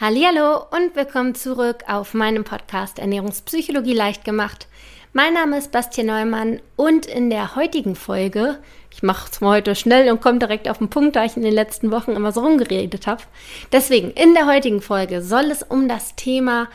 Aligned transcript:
Hallo 0.00 0.62
und 0.70 0.94
willkommen 0.94 1.34
zurück 1.34 1.82
auf 1.88 2.14
meinem 2.14 2.44
Podcast 2.44 3.00
Ernährungspsychologie 3.00 3.94
leicht 3.94 4.24
gemacht. 4.24 4.68
Mein 5.12 5.34
Name 5.34 5.58
ist 5.58 5.72
Bastian 5.72 6.06
Neumann 6.06 6.60
und 6.76 7.04
in 7.04 7.30
der 7.30 7.56
heutigen 7.56 7.96
Folge, 7.96 8.60
ich 8.92 9.02
mache 9.02 9.28
es 9.28 9.40
mal 9.40 9.56
heute 9.56 9.74
schnell 9.74 10.08
und 10.08 10.20
komme 10.20 10.38
direkt 10.38 10.68
auf 10.68 10.78
den 10.78 10.88
Punkt, 10.88 11.16
da 11.16 11.24
ich 11.24 11.36
in 11.36 11.42
den 11.42 11.52
letzten 11.52 11.90
Wochen 11.90 12.12
immer 12.12 12.30
so 12.30 12.42
rumgeredet 12.42 13.08
habe. 13.08 13.24
Deswegen, 13.72 14.12
in 14.12 14.34
der 14.34 14.46
heutigen 14.46 14.82
Folge 14.82 15.20
soll 15.20 15.46
es 15.46 15.64
um 15.64 15.88
das 15.88 16.14
Thema 16.14 16.68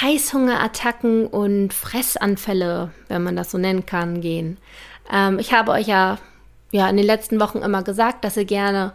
Heißhungerattacken 0.00 1.28
und 1.28 1.72
Fressanfälle, 1.72 2.90
wenn 3.06 3.22
man 3.22 3.36
das 3.36 3.52
so 3.52 3.58
nennen 3.58 3.86
kann, 3.86 4.20
gehen. 4.20 4.58
Ähm, 5.12 5.38
ich 5.38 5.52
habe 5.52 5.70
euch 5.70 5.86
ja, 5.86 6.18
ja 6.72 6.90
in 6.90 6.96
den 6.96 7.06
letzten 7.06 7.38
Wochen 7.38 7.58
immer 7.58 7.84
gesagt, 7.84 8.24
dass 8.24 8.36
ihr 8.36 8.46
gerne 8.46 8.94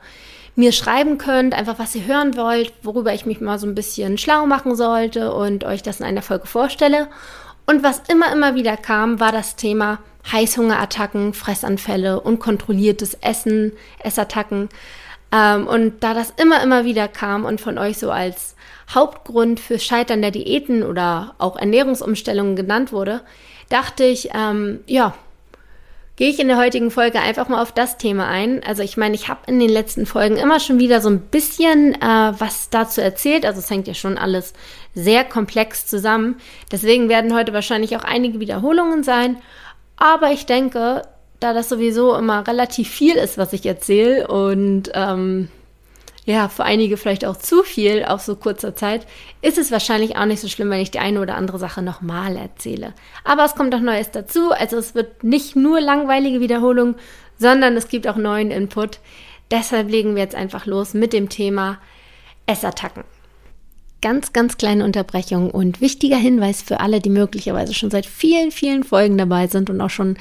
mir 0.57 0.71
schreiben 0.71 1.17
könnt, 1.19 1.53
einfach 1.53 1.77
was 1.77 1.95
ihr 1.95 2.05
hören 2.05 2.35
wollt, 2.35 2.73
worüber 2.81 3.13
ich 3.13 3.27
mich 3.27 3.39
mal 3.39 3.59
so 3.59 3.67
ein 3.67 3.75
bisschen 3.75 4.17
schlau 4.17 4.47
machen 4.47 4.75
sollte 4.75 5.31
und 5.31 5.63
euch 5.63 5.83
das 5.83 5.99
in 5.99 6.05
einer 6.05 6.23
Folge 6.23 6.47
vorstelle. 6.47 7.07
Und 7.67 7.83
was 7.83 8.01
immer, 8.07 8.31
immer 8.33 8.55
wieder 8.55 8.75
kam, 8.75 9.19
war 9.19 9.31
das 9.31 9.55
Thema 9.55 9.99
Heißhungerattacken, 10.31 11.33
Fressanfälle, 11.33 12.19
unkontrolliertes 12.19 13.13
Essen, 13.21 13.73
Essattacken. 13.99 14.69
Ähm, 15.31 15.67
und 15.67 16.03
da 16.03 16.15
das 16.15 16.33
immer, 16.37 16.63
immer 16.63 16.85
wieder 16.85 17.07
kam 17.07 17.45
und 17.45 17.61
von 17.61 17.77
euch 17.77 17.99
so 17.99 18.09
als 18.09 18.55
Hauptgrund 18.89 19.59
für 19.59 19.77
Scheitern 19.77 20.21
der 20.21 20.31
Diäten 20.31 20.81
oder 20.81 21.35
auch 21.37 21.55
Ernährungsumstellungen 21.57 22.55
genannt 22.55 22.91
wurde, 22.91 23.21
dachte 23.69 24.05
ich, 24.05 24.29
ähm, 24.33 24.79
ja, 24.87 25.13
gehe 26.17 26.29
ich 26.29 26.39
in 26.39 26.47
der 26.47 26.57
heutigen 26.57 26.91
Folge 26.91 27.21
einfach 27.21 27.47
mal 27.47 27.61
auf 27.61 27.71
das 27.71 27.97
Thema 27.97 28.27
ein. 28.27 28.61
Also 28.63 28.83
ich 28.83 28.97
meine, 28.97 29.15
ich 29.15 29.29
habe 29.29 29.41
in 29.45 29.59
den 29.59 29.69
letzten 29.69 30.05
Folgen 30.05 30.35
immer 30.35 30.59
schon 30.59 30.79
wieder 30.79 30.99
so 30.99 31.09
ein 31.09 31.21
bisschen 31.21 31.93
äh, 31.93 32.33
was 32.37 32.69
dazu 32.69 33.01
erzählt. 33.01 33.45
Also 33.45 33.59
es 33.59 33.69
hängt 33.69 33.87
ja 33.87 33.93
schon 33.93 34.17
alles 34.17 34.53
sehr 34.95 35.23
komplex 35.23 35.85
zusammen. 35.85 36.37
Deswegen 36.71 37.07
werden 37.07 37.35
heute 37.35 37.53
wahrscheinlich 37.53 37.95
auch 37.95 38.03
einige 38.03 38.39
Wiederholungen 38.39 39.03
sein. 39.03 39.37
Aber 39.95 40.31
ich 40.31 40.47
denke, 40.47 41.03
da 41.39 41.53
das 41.53 41.69
sowieso 41.69 42.15
immer 42.15 42.47
relativ 42.47 42.89
viel 42.89 43.15
ist, 43.15 43.37
was 43.37 43.53
ich 43.53 43.65
erzähle 43.65 44.27
und 44.27 44.91
ähm, 44.95 45.49
ja, 46.27 46.49
für 46.49 46.65
einige 46.65 46.97
vielleicht 46.97 47.23
auch 47.23 47.37
zu 47.37 47.63
viel 47.63 48.03
auf 48.03 48.19
so 48.21 48.35
kurzer 48.35 48.75
Zeit, 48.75 49.07
ist 49.41 49.57
es 49.57 49.71
wahrscheinlich 49.71 50.17
auch 50.17 50.25
nicht 50.25 50.41
so 50.41 50.49
schlimm, 50.49 50.69
wenn 50.69 50.81
ich 50.81 50.91
die 50.91 50.99
eine 50.99 51.21
oder 51.21 51.35
andere 51.35 51.57
Sache 51.57 51.81
nochmal 51.81 52.35
erzähle. 52.35 52.93
Aber 53.23 53.45
es 53.45 53.55
kommt 53.55 53.73
auch 53.73 53.79
Neues 53.79 54.11
dazu. 54.11 54.51
Also 54.51 54.75
es 54.75 54.93
wird 54.93 55.23
nicht 55.23 55.55
nur 55.55 55.79
langweilige 55.79 56.41
Wiederholung, 56.41 56.95
sondern 57.37 57.77
es 57.77 57.87
gibt 57.87 58.09
auch 58.09 58.17
neuen 58.17 58.51
Input. 58.51 58.99
Deshalb 59.51 59.89
legen 59.89 60.15
wir 60.15 60.21
jetzt 60.21 60.35
einfach 60.35 60.65
los 60.65 60.93
mit 60.93 61.13
dem 61.13 61.29
Thema 61.29 61.79
Essattacken. 62.45 63.05
Ganz, 64.01 64.33
ganz 64.33 64.57
kleine 64.57 64.83
Unterbrechung 64.83 65.49
und 65.49 65.79
wichtiger 65.79 66.17
Hinweis 66.17 66.61
für 66.61 66.81
alle, 66.81 66.99
die 66.99 67.09
möglicherweise 67.09 67.73
schon 67.73 67.89
seit 67.89 68.05
vielen, 68.05 68.51
vielen 68.51 68.83
Folgen 68.83 69.17
dabei 69.17 69.47
sind 69.47 69.69
und 69.69 69.79
auch 69.79 69.89
schon 69.89 70.17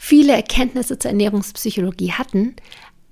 viele 0.00 0.32
Erkenntnisse 0.32 0.98
zur 0.98 1.12
Ernährungspsychologie 1.12 2.10
hatten 2.10 2.56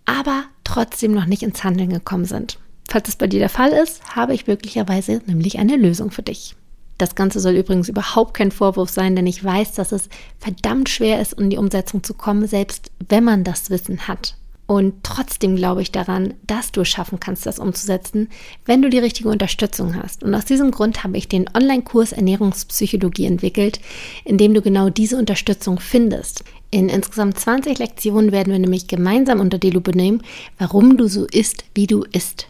aber 0.05 0.45
trotzdem 0.65 1.13
noch 1.13 1.27
nicht 1.27 1.43
ins 1.43 1.65
Handeln 1.65 1.91
gekommen 1.91 2.25
sind. 2.25 2.59
Falls 2.89 3.07
das 3.07 3.17
bei 3.17 3.27
dir 3.27 3.41
der 3.41 3.49
Fall 3.49 3.71
ist, 3.71 4.17
habe 4.17 4.35
ich 4.35 4.47
möglicherweise 4.47 5.23
nämlich 5.27 5.59
eine 5.59 5.77
Lösung 5.77 6.11
für 6.11 6.23
dich. 6.23 6.57
Das 6.99 7.15
Ganze 7.15 7.41
soll 7.41 7.55
übrigens 7.55 7.89
überhaupt 7.89 8.35
kein 8.35 8.53
Vorwurf 8.53 8.91
sein, 8.91 9.17
denn 9.17 9.27
ich 9.27 9.43
weiß, 9.43 9.73
dass 9.73 9.93
es 9.93 10.09
verdammt 10.39 10.89
schwer 10.89 11.21
ist, 11.21 11.33
in 11.33 11.51
die 11.51 11.57
Umsetzung 11.57 12.05
zu 12.05 12.15
kommen, 12.15 12.47
selbst 12.47 12.93
wenn 13.09 13.25
man 13.25 13.45
das 13.45 13.71
Wissen 13.71 14.07
hat. 14.09 14.37
Und 14.73 14.95
trotzdem 15.03 15.57
glaube 15.57 15.83
ich 15.83 15.93
daran, 15.93 16.33
dass 16.47 16.73
du 16.73 16.81
es 16.81 16.89
schaffen 16.89 17.21
kannst, 17.21 17.45
das 17.45 17.59
umzusetzen, 17.59 18.31
wenn 18.65 18.81
du 18.81 18.89
die 18.89 19.01
richtige 19.01 19.29
Unterstützung 19.29 19.95
hast. 20.03 20.25
Und 20.25 20.35
aus 20.35 20.47
diesem 20.47 20.71
Grund 20.71 21.05
habe 21.05 21.19
ich 21.19 21.29
den 21.29 21.45
Online-Kurs 21.55 22.13
Ernährungspsychologie 22.13 23.27
entwickelt, 23.27 23.81
in 24.25 24.39
dem 24.39 24.55
du 24.55 24.63
genau 24.63 24.89
diese 24.89 25.19
Unterstützung 25.19 25.79
findest. 25.79 26.45
In 26.71 26.89
insgesamt 26.89 27.39
20 27.39 27.79
Lektionen 27.81 28.33
werden 28.33 28.51
wir 28.51 28.59
nämlich 28.59 28.87
gemeinsam 28.87 29.41
unter 29.41 29.59
die 29.59 29.69
Lupe 29.69 29.95
nehmen, 29.95 30.23
warum 30.57 30.97
du 30.97 31.07
so 31.07 31.27
isst, 31.27 31.67
wie 31.75 31.87
du 31.87 32.05
isst. 32.05 32.49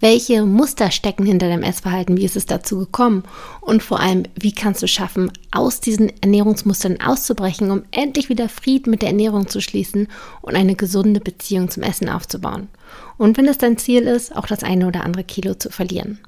Welche 0.00 0.44
Muster 0.44 0.92
stecken 0.92 1.26
hinter 1.26 1.48
deinem 1.48 1.64
Essverhalten? 1.64 2.16
Wie 2.16 2.24
ist 2.24 2.36
es 2.36 2.46
dazu 2.46 2.78
gekommen? 2.78 3.24
Und 3.60 3.82
vor 3.82 3.98
allem, 3.98 4.24
wie 4.38 4.52
kannst 4.52 4.80
du 4.80 4.86
schaffen, 4.86 5.32
aus 5.50 5.80
diesen 5.80 6.12
Ernährungsmustern 6.20 7.00
auszubrechen, 7.00 7.72
um 7.72 7.82
endlich 7.90 8.28
wieder 8.28 8.48
Frieden 8.48 8.90
mit 8.90 9.02
der 9.02 9.08
Ernährung 9.08 9.48
zu 9.48 9.60
schließen 9.60 10.06
und 10.40 10.54
eine 10.54 10.76
gesunde 10.76 11.18
Beziehung 11.18 11.68
zum 11.68 11.82
Essen 11.82 12.08
aufzubauen? 12.08 12.68
Und 13.16 13.36
wenn 13.36 13.48
es 13.48 13.58
dein 13.58 13.76
Ziel 13.76 14.02
ist, 14.02 14.36
auch 14.36 14.46
das 14.46 14.62
eine 14.62 14.86
oder 14.86 15.02
andere 15.02 15.24
Kilo 15.24 15.54
zu 15.54 15.70
verlieren. 15.70 16.20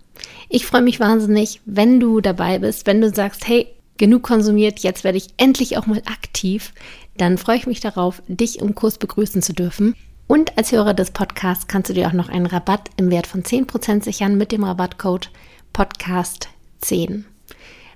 Ich 0.48 0.66
freue 0.66 0.82
mich 0.82 0.98
wahnsinnig, 0.98 1.60
wenn 1.64 2.00
du 2.00 2.20
dabei 2.20 2.58
bist, 2.58 2.86
wenn 2.86 3.00
du 3.00 3.14
sagst, 3.14 3.46
hey, 3.46 3.68
genug 3.98 4.24
konsumiert, 4.24 4.80
jetzt 4.80 5.04
werde 5.04 5.18
ich 5.18 5.28
endlich 5.36 5.76
auch 5.76 5.86
mal 5.86 6.02
aktiv, 6.06 6.72
dann 7.16 7.38
freue 7.38 7.58
ich 7.58 7.66
mich 7.66 7.80
darauf, 7.80 8.20
dich 8.26 8.58
im 8.58 8.74
Kurs 8.74 8.98
begrüßen 8.98 9.42
zu 9.42 9.52
dürfen. 9.52 9.94
Und 10.30 10.56
als 10.56 10.70
Hörer 10.70 10.94
des 10.94 11.10
Podcasts 11.10 11.66
kannst 11.66 11.90
du 11.90 11.92
dir 11.92 12.06
auch 12.06 12.12
noch 12.12 12.28
einen 12.28 12.46
Rabatt 12.46 12.88
im 12.96 13.10
Wert 13.10 13.26
von 13.26 13.42
10% 13.42 14.04
sichern 14.04 14.38
mit 14.38 14.52
dem 14.52 14.62
Rabattcode 14.62 15.28
Podcast10. 15.74 17.24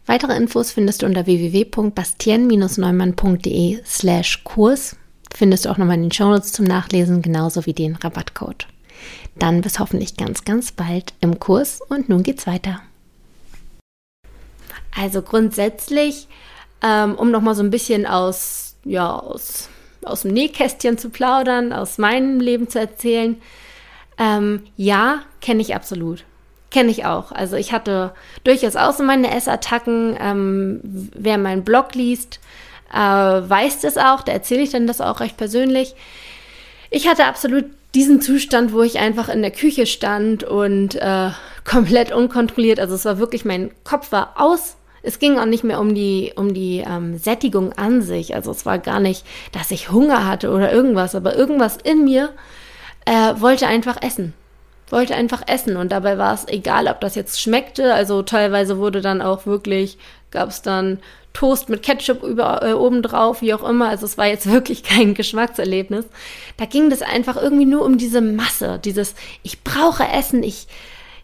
Weitere 0.05 0.37
Infos 0.37 0.73
findest 0.73 1.03
du 1.03 1.07
unter 1.07 1.27
www.bastien-neumann.de 1.27 3.79
slash 3.87 4.43
Kurs. 4.43 4.97
Findest 5.33 5.65
du 5.65 5.71
auch 5.71 5.79
nochmal 5.79 5.95
in 5.95 6.03
den 6.03 6.11
Shownotes 6.11 6.51
zum 6.51 6.65
Nachlesen, 6.65 7.23
genauso 7.23 7.67
wie 7.67 7.73
den 7.73 7.95
Rabattcode. 7.95 8.67
Dann 9.37 9.61
bis 9.61 9.79
hoffentlich 9.79 10.17
ganz, 10.17 10.45
ganz 10.45 10.73
bald 10.73 11.15
im 11.21 11.39
Kurs 11.39 11.83
und 11.89 12.09
nun 12.09 12.25
geht's 12.25 12.49
weiter. 12.49 12.83
Also 14.91 15.23
grundsätzlich, 15.23 16.27
ähm, 16.83 17.15
um 17.15 17.31
nochmal 17.31 17.55
so 17.55 17.63
ein 17.63 17.71
bisschen 17.71 18.07
aus, 18.07 18.75
ja, 18.83 19.17
aus 19.17 19.69
aus 20.07 20.23
dem 20.23 20.33
Nähkästchen 20.33 20.99
zu 20.99 21.11
plaudern, 21.11 21.73
aus 21.73 21.99
meinem 21.99 22.41
Leben 22.41 22.69
zu 22.69 22.79
erzählen. 22.79 23.41
Ähm, 24.19 24.63
ja, 24.77 25.21
kenne 25.41 25.61
ich 25.61 25.75
absolut. 25.75 26.25
Kenne 26.71 26.91
ich 26.91 27.05
auch. 27.05 27.33
Also 27.33 27.57
ich 27.57 27.73
hatte 27.73 28.13
durchaus 28.43 28.77
auch 28.77 28.93
so 28.93 29.03
meine 29.03 29.35
Essattacken. 29.35 30.17
Ähm, 30.21 30.81
wer 31.15 31.39
meinen 31.39 31.65
Blog 31.65 31.95
liest, 31.95 32.41
äh, 32.93 32.99
weiß 32.99 33.81
das 33.81 33.97
auch. 33.97 34.23
Da 34.23 34.33
erzähle 34.33 34.63
ich 34.63 34.71
dann 34.71 34.87
das 34.87 35.01
auch 35.01 35.21
recht 35.21 35.37
persönlich. 35.37 35.95
Ich 36.91 37.09
hatte 37.09 37.27
absolut 37.27 37.67
diesen 37.95 38.21
Zustand, 38.21 38.73
wo 38.73 38.83
ich 38.83 38.99
einfach 38.99 39.29
in 39.29 39.43
der 39.43 39.51
Küche 39.51 39.87
stand 39.87 40.45
und 40.45 40.97
äh, 40.97 41.31
komplett 41.65 42.13
unkontrolliert. 42.13 42.81
Also 42.81 42.95
es 42.95 43.05
war 43.05 43.19
wirklich, 43.19 43.45
mein 43.45 43.71
Kopf 43.85 44.13
war 44.13 44.35
aus 44.37 44.77
es 45.05 45.19
ging 45.19 45.39
auch 45.39 45.45
nicht 45.45 45.65
mehr 45.65 45.81
um 45.81 45.95
die, 45.95 46.33
um 46.35 46.55
die 46.55 46.83
ähm, 46.87 47.19
Sättigung 47.19 47.73
an 47.75 48.03
sich. 48.03 48.35
Also 48.35 48.51
es 48.51 48.65
war 48.65 48.79
gar 48.79 49.01
nicht, 49.01 49.25
dass 49.53 49.71
ich 49.71 49.93
Hunger 49.93 50.27
hatte 50.27 50.51
oder 50.51 50.73
irgendwas, 50.73 51.15
aber 51.15 51.37
irgendwas 51.37 51.77
in 51.77 52.05
mir 52.05 52.31
äh, 53.05 53.35
wollte 53.39 53.67
einfach 53.67 54.03
essen. 54.03 54.33
Wollte 54.89 55.15
einfach 55.15 55.43
essen. 55.47 55.77
Und 55.77 55.93
dabei 55.93 56.17
war 56.17 56.35
es 56.35 56.49
egal, 56.49 56.89
ob 56.89 57.01
das 57.01 57.15
jetzt 57.15 57.41
schmeckte. 57.41 57.93
Also 57.93 58.23
teilweise 58.23 58.79
wurde 58.79 59.03
dann 59.03 59.21
auch 59.21 59.45
wirklich, 59.45 59.99
gab 60.31 60.49
es 60.49 60.63
dann 60.63 60.99
Toast 61.35 61.69
mit 61.69 61.83
Ketchup 61.83 62.23
über, 62.23 62.63
äh, 62.63 62.73
obendrauf, 62.73 63.43
wie 63.43 63.53
auch 63.53 63.69
immer. 63.69 63.91
Also 63.91 64.07
es 64.07 64.17
war 64.17 64.27
jetzt 64.27 64.47
wirklich 64.51 64.83
kein 64.85 65.13
Geschmackserlebnis. 65.13 66.07
Da 66.57 66.65
ging 66.65 66.89
das 66.89 67.03
einfach 67.03 67.37
irgendwie 67.37 67.67
nur 67.67 67.85
um 67.85 67.99
diese 67.99 68.23
Masse, 68.23 68.81
dieses 68.83 69.15
ich 69.43 69.63
brauche 69.63 70.05
Essen, 70.05 70.43
ich, 70.43 70.67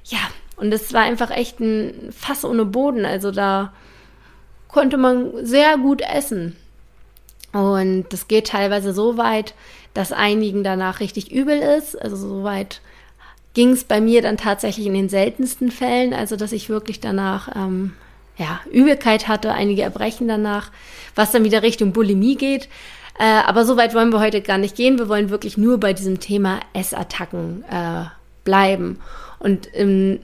ja, 0.05 0.19
und 0.61 0.73
es 0.73 0.93
war 0.93 1.01
einfach 1.01 1.31
echt 1.31 1.59
ein 1.59 2.13
Fass 2.13 2.45
ohne 2.45 2.67
Boden. 2.67 3.07
Also 3.07 3.31
da 3.31 3.73
konnte 4.69 4.99
man 4.99 5.45
sehr 5.45 5.79
gut 5.79 6.03
essen. 6.03 6.55
Und 7.53 8.05
das 8.11 8.29
geht 8.29 8.49
teilweise 8.49 8.93
so 8.93 9.17
weit, 9.17 9.55
dass 9.95 10.13
einigen 10.13 10.63
danach 10.63 11.01
richtig 11.01 11.33
übel 11.33 11.59
ist. 11.59 12.01
Also 12.01 12.17
so 12.17 12.45
weit 12.45 12.83
ging 13.55 13.71
es 13.71 13.85
bei 13.85 14.03
mir 14.03 14.21
dann 14.21 14.37
tatsächlich 14.37 14.87
in 14.87 14.93
den 14.95 15.09
seltensten 15.09 15.71
Fällen. 15.71 16.13
Also 16.13 16.37
dass 16.37 16.53
ich 16.53 16.69
wirklich 16.69 17.01
danach 17.01 17.49
ähm, 17.57 17.93
ja, 18.37 18.61
Übelkeit 18.71 19.29
hatte, 19.29 19.55
einige 19.55 19.83
Erbrechen 19.83 20.29
danach, 20.29 20.71
was 21.15 21.33
dann 21.33 21.45
wieder 21.45 21.63
Richtung 21.63 21.93
Bulimie 21.93 22.37
geht. 22.37 22.69
Äh, 23.19 23.25
aber 23.25 23.65
so 23.65 23.79
weit 23.79 23.95
wollen 23.95 24.13
wir 24.13 24.21
heute 24.21 24.43
gar 24.43 24.59
nicht 24.59 24.77
gehen. 24.77 24.99
Wir 24.99 25.09
wollen 25.09 25.31
wirklich 25.31 25.57
nur 25.57 25.81
bei 25.81 25.95
diesem 25.95 26.21
Thema 26.21 26.61
Essattacken 26.75 27.65
äh, 27.71 28.05
bleiben. 28.45 29.01
Und 29.39 29.67
im 29.75 30.21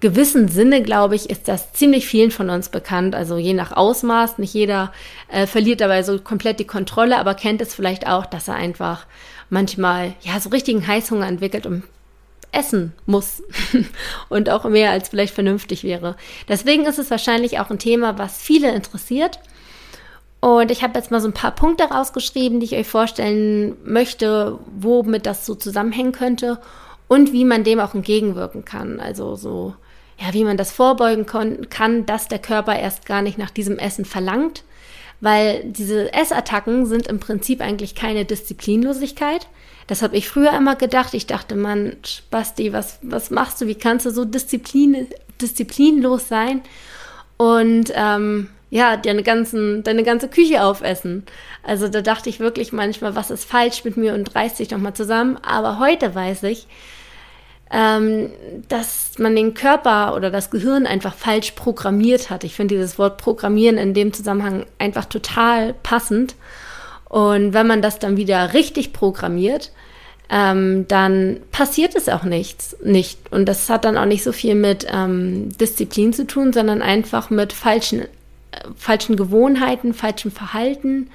gewissen 0.00 0.48
Sinne, 0.48 0.82
glaube 0.82 1.14
ich, 1.14 1.30
ist 1.30 1.48
das 1.48 1.72
ziemlich 1.72 2.06
vielen 2.06 2.30
von 2.30 2.50
uns 2.50 2.68
bekannt. 2.68 3.14
Also 3.14 3.36
je 3.36 3.54
nach 3.54 3.72
Ausmaß. 3.72 4.38
Nicht 4.38 4.54
jeder 4.54 4.92
äh, 5.28 5.46
verliert 5.46 5.80
dabei 5.80 6.02
so 6.02 6.18
komplett 6.18 6.60
die 6.60 6.66
Kontrolle, 6.66 7.18
aber 7.18 7.34
kennt 7.34 7.60
es 7.60 7.74
vielleicht 7.74 8.06
auch, 8.06 8.26
dass 8.26 8.48
er 8.48 8.54
einfach 8.54 9.06
manchmal 9.50 10.14
ja 10.22 10.40
so 10.40 10.48
richtigen 10.50 10.86
Heißhunger 10.86 11.26
entwickelt 11.26 11.66
und 11.66 11.82
essen 12.52 12.92
muss 13.06 13.42
und 14.28 14.50
auch 14.50 14.64
mehr 14.64 14.90
als 14.90 15.08
vielleicht 15.08 15.34
vernünftig 15.34 15.84
wäre. 15.84 16.16
Deswegen 16.48 16.84
ist 16.84 16.98
es 16.98 17.10
wahrscheinlich 17.10 17.58
auch 17.58 17.70
ein 17.70 17.78
Thema, 17.78 18.18
was 18.18 18.38
viele 18.38 18.74
interessiert. 18.74 19.40
Und 20.40 20.70
ich 20.70 20.82
habe 20.82 20.98
jetzt 20.98 21.10
mal 21.10 21.20
so 21.20 21.28
ein 21.28 21.34
paar 21.34 21.52
Punkte 21.52 21.84
rausgeschrieben, 21.84 22.60
die 22.60 22.66
ich 22.66 22.74
euch 22.74 22.88
vorstellen 22.88 23.76
möchte, 23.84 24.58
womit 24.76 25.24
das 25.24 25.46
so 25.46 25.54
zusammenhängen 25.54 26.12
könnte 26.12 26.58
und 27.08 27.32
wie 27.32 27.44
man 27.44 27.62
dem 27.62 27.78
auch 27.78 27.94
entgegenwirken 27.94 28.64
kann. 28.64 28.98
Also 28.98 29.36
so, 29.36 29.74
ja, 30.22 30.32
wie 30.32 30.44
man 30.44 30.56
das 30.56 30.70
vorbeugen 30.70 31.26
kann, 31.26 32.06
dass 32.06 32.28
der 32.28 32.38
Körper 32.38 32.78
erst 32.78 33.06
gar 33.06 33.22
nicht 33.22 33.38
nach 33.38 33.50
diesem 33.50 33.78
Essen 33.78 34.04
verlangt, 34.04 34.62
weil 35.20 35.64
diese 35.64 36.12
Essattacken 36.12 36.86
sind 36.86 37.08
im 37.08 37.18
Prinzip 37.18 37.60
eigentlich 37.60 37.94
keine 37.94 38.24
Disziplinlosigkeit. 38.24 39.48
Das 39.88 40.02
habe 40.02 40.16
ich 40.16 40.28
früher 40.28 40.52
immer 40.52 40.76
gedacht. 40.76 41.14
Ich 41.14 41.26
dachte, 41.26 41.56
Mann, 41.56 41.96
Basti, 42.30 42.72
was, 42.72 42.98
was 43.02 43.30
machst 43.30 43.60
du? 43.60 43.66
Wie 43.66 43.74
kannst 43.74 44.06
du 44.06 44.10
so 44.10 44.24
Disziplin, 44.24 45.08
disziplinlos 45.40 46.28
sein? 46.28 46.62
Und 47.36 47.92
ähm, 47.94 48.48
ja, 48.70 48.96
deine, 48.96 49.24
ganzen, 49.24 49.82
deine 49.82 50.04
ganze 50.04 50.28
Küche 50.28 50.62
aufessen. 50.62 51.24
Also 51.64 51.88
da 51.88 52.00
dachte 52.00 52.28
ich 52.28 52.38
wirklich 52.38 52.72
manchmal, 52.72 53.16
was 53.16 53.32
ist 53.32 53.44
falsch 53.44 53.84
mit 53.84 53.96
mir 53.96 54.14
und 54.14 54.34
reißt 54.34 54.56
sich 54.56 54.68
doch 54.68 54.78
mal 54.78 54.94
zusammen. 54.94 55.36
Aber 55.42 55.80
heute 55.80 56.14
weiß 56.14 56.44
ich, 56.44 56.68
ähm, 57.72 58.30
dass 58.68 59.18
man 59.18 59.34
den 59.34 59.54
Körper 59.54 60.14
oder 60.14 60.30
das 60.30 60.50
Gehirn 60.50 60.86
einfach 60.86 61.14
falsch 61.14 61.52
programmiert 61.52 62.28
hat. 62.28 62.44
Ich 62.44 62.54
finde 62.54 62.74
dieses 62.74 62.98
Wort 62.98 63.16
Programmieren 63.16 63.78
in 63.78 63.94
dem 63.94 64.12
Zusammenhang 64.12 64.66
einfach 64.78 65.06
total 65.06 65.74
passend. 65.82 66.34
Und 67.08 67.54
wenn 67.54 67.66
man 67.66 67.82
das 67.82 67.98
dann 67.98 68.16
wieder 68.16 68.52
richtig 68.52 68.92
programmiert, 68.92 69.72
ähm, 70.30 70.86
dann 70.88 71.40
passiert 71.50 71.94
es 71.94 72.08
auch 72.08 72.24
nichts, 72.24 72.76
nicht. 72.82 73.18
Und 73.32 73.46
das 73.46 73.68
hat 73.68 73.84
dann 73.84 73.98
auch 73.98 74.06
nicht 74.06 74.22
so 74.22 74.32
viel 74.32 74.54
mit 74.54 74.86
ähm, 74.90 75.56
Disziplin 75.58 76.12
zu 76.12 76.26
tun, 76.26 76.52
sondern 76.52 76.82
einfach 76.82 77.30
mit 77.30 77.52
falschen 77.52 78.02
falschen 78.76 79.16
Gewohnheiten, 79.16 79.94
falschem 79.94 80.30
Verhalten. 80.30 81.10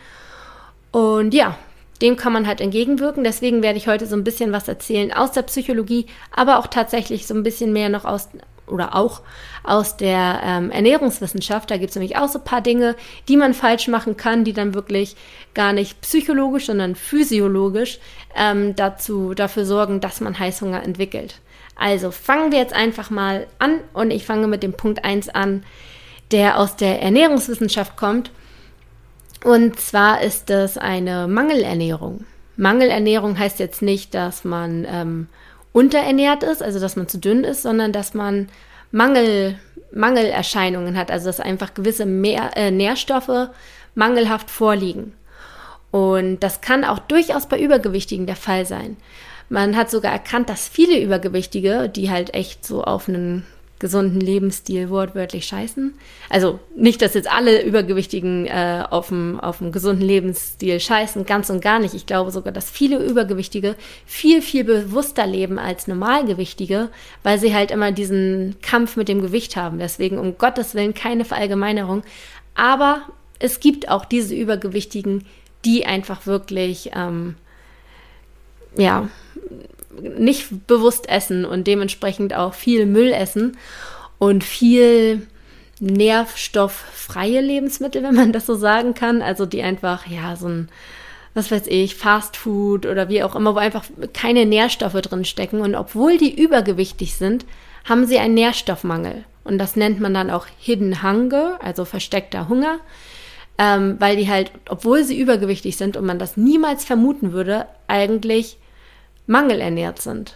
Und 0.91 1.33
ja, 1.33 1.57
dem 2.01 2.15
kann 2.15 2.33
man 2.33 2.47
halt 2.47 2.61
entgegenwirken. 2.61 3.23
Deswegen 3.23 3.63
werde 3.63 3.77
ich 3.77 3.87
heute 3.87 4.05
so 4.05 4.15
ein 4.15 4.23
bisschen 4.23 4.51
was 4.51 4.67
erzählen 4.67 5.11
aus 5.13 5.31
der 5.31 5.43
Psychologie, 5.43 6.05
aber 6.31 6.59
auch 6.59 6.67
tatsächlich 6.67 7.27
so 7.27 7.33
ein 7.33 7.43
bisschen 7.43 7.73
mehr 7.73 7.89
noch 7.89 8.05
aus 8.05 8.29
oder 8.67 8.95
auch 8.95 9.21
aus 9.63 9.95
der 9.95 10.41
ähm, 10.43 10.71
Ernährungswissenschaft. 10.71 11.71
Da 11.71 11.77
gibt 11.77 11.91
es 11.91 11.95
nämlich 11.95 12.17
auch 12.17 12.27
so 12.27 12.39
ein 12.39 12.45
paar 12.45 12.61
Dinge, 12.61 12.95
die 13.29 13.37
man 13.37 13.53
falsch 13.53 13.87
machen 13.87 14.17
kann, 14.17 14.43
die 14.43 14.53
dann 14.53 14.73
wirklich 14.73 15.15
gar 15.53 15.71
nicht 15.71 16.01
psychologisch, 16.01 16.65
sondern 16.65 16.95
physiologisch 16.95 17.99
ähm, 18.35 18.75
dazu, 18.75 19.33
dafür 19.33 19.65
sorgen, 19.65 20.01
dass 20.01 20.19
man 20.19 20.37
Heißhunger 20.37 20.83
entwickelt. 20.83 21.39
Also 21.75 22.11
fangen 22.11 22.51
wir 22.51 22.59
jetzt 22.59 22.73
einfach 22.73 23.09
mal 23.09 23.47
an 23.59 23.79
und 23.93 24.11
ich 24.11 24.25
fange 24.25 24.47
mit 24.47 24.63
dem 24.63 24.73
Punkt 24.73 25.05
1 25.05 25.29
an 25.29 25.63
der 26.31 26.59
aus 26.59 26.75
der 26.75 27.01
Ernährungswissenschaft 27.01 27.95
kommt. 27.95 28.31
Und 29.43 29.79
zwar 29.79 30.21
ist 30.21 30.49
das 30.49 30.77
eine 30.77 31.27
Mangelernährung. 31.27 32.25
Mangelernährung 32.57 33.37
heißt 33.37 33.59
jetzt 33.59 33.81
nicht, 33.81 34.13
dass 34.15 34.43
man 34.43 34.85
ähm, 34.89 35.27
unterernährt 35.73 36.43
ist, 36.43 36.63
also 36.63 36.79
dass 36.79 36.95
man 36.95 37.07
zu 37.07 37.19
dünn 37.19 37.43
ist, 37.43 37.61
sondern 37.61 37.91
dass 37.91 38.13
man 38.13 38.49
Mangel, 38.91 39.59
Mangelerscheinungen 39.91 40.97
hat, 40.97 41.11
also 41.11 41.27
dass 41.27 41.39
einfach 41.39 41.73
gewisse 41.73 42.05
Mehr, 42.05 42.51
äh, 42.55 42.71
Nährstoffe 42.71 43.49
mangelhaft 43.93 44.49
vorliegen. 44.49 45.13
Und 45.91 46.39
das 46.39 46.61
kann 46.61 46.83
auch 46.83 46.99
durchaus 46.99 47.47
bei 47.47 47.59
Übergewichtigen 47.59 48.25
der 48.25 48.35
Fall 48.35 48.65
sein. 48.65 48.97
Man 49.49 49.77
hat 49.77 49.89
sogar 49.89 50.11
erkannt, 50.11 50.49
dass 50.49 50.67
viele 50.67 50.99
Übergewichtige, 50.99 51.89
die 51.89 52.09
halt 52.09 52.33
echt 52.33 52.65
so 52.65 52.83
auf 52.83 53.07
einen 53.07 53.45
gesunden 53.79 54.19
Lebensstil 54.19 54.89
wortwörtlich 54.89 55.45
scheißen. 55.45 55.93
Also 56.29 56.59
nicht, 56.75 57.01
dass 57.01 57.13
jetzt 57.13 57.31
alle 57.31 57.63
Übergewichtigen 57.63 58.47
äh, 58.47 58.83
auf 58.89 59.09
dem 59.09 59.39
gesunden 59.71 60.05
Lebensstil 60.05 60.79
scheißen, 60.79 61.25
ganz 61.25 61.49
und 61.49 61.61
gar 61.61 61.79
nicht. 61.79 61.93
Ich 61.93 62.05
glaube 62.05 62.31
sogar, 62.31 62.51
dass 62.51 62.71
viele 62.71 63.03
Übergewichtige 63.03 63.75
viel, 64.05 64.41
viel 64.41 64.63
bewusster 64.63 65.27
leben 65.27 65.59
als 65.59 65.87
Normalgewichtige, 65.87 66.89
weil 67.23 67.39
sie 67.39 67.53
halt 67.53 67.71
immer 67.71 67.91
diesen 67.91 68.55
Kampf 68.61 68.95
mit 68.95 69.07
dem 69.07 69.21
Gewicht 69.21 69.55
haben. 69.55 69.77
Deswegen 69.77 70.17
um 70.17 70.37
Gottes 70.37 70.73
Willen 70.73 70.93
keine 70.93 71.25
Verallgemeinerung. 71.25 72.03
Aber 72.55 73.03
es 73.39 73.59
gibt 73.59 73.89
auch 73.89 74.05
diese 74.05 74.33
Übergewichtigen, 74.33 75.25
die 75.65 75.85
einfach 75.85 76.25
wirklich, 76.25 76.91
ähm, 76.95 77.35
ja, 78.75 79.09
nicht 80.01 80.67
bewusst 80.67 81.09
essen 81.09 81.45
und 81.45 81.67
dementsprechend 81.67 82.33
auch 82.33 82.53
viel 82.53 82.85
Müll 82.85 83.11
essen 83.11 83.57
und 84.19 84.43
viel 84.43 85.27
nährstofffreie 85.79 87.41
Lebensmittel, 87.41 88.03
wenn 88.03 88.15
man 88.15 88.33
das 88.33 88.45
so 88.45 88.55
sagen 88.55 88.93
kann. 88.93 89.21
Also 89.21 89.45
die 89.45 89.61
einfach, 89.61 90.07
ja, 90.07 90.35
so 90.35 90.47
ein, 90.47 90.69
was 91.33 91.51
weiß 91.51 91.67
ich, 91.67 91.95
Fast 91.95 92.37
Food 92.37 92.85
oder 92.85 93.09
wie 93.09 93.23
auch 93.23 93.35
immer, 93.35 93.55
wo 93.55 93.59
einfach 93.59 93.85
keine 94.13 94.45
Nährstoffe 94.45 95.01
drin 95.01 95.25
stecken. 95.25 95.61
Und 95.61 95.75
obwohl 95.75 96.17
die 96.17 96.39
übergewichtig 96.41 97.15
sind, 97.15 97.45
haben 97.85 98.05
sie 98.05 98.19
einen 98.19 98.33
Nährstoffmangel. 98.33 99.23
Und 99.43 99.59
das 99.59 99.75
nennt 99.75 100.01
man 100.01 100.13
dann 100.13 100.29
auch 100.29 100.45
Hidden 100.59 101.03
Hunger, 101.03 101.57
also 101.61 101.85
versteckter 101.85 102.49
Hunger. 102.49 102.79
Ähm, 103.59 103.95
weil 103.97 104.17
die 104.17 104.29
halt, 104.29 104.51
obwohl 104.69 105.03
sie 105.03 105.17
übergewichtig 105.17 105.77
sind 105.77 105.97
und 105.97 106.05
man 106.05 106.19
das 106.19 106.37
niemals 106.37 106.85
vermuten 106.85 107.31
würde, 107.31 107.65
eigentlich 107.87 108.57
mangelernährt 109.27 110.01
sind. 110.01 110.35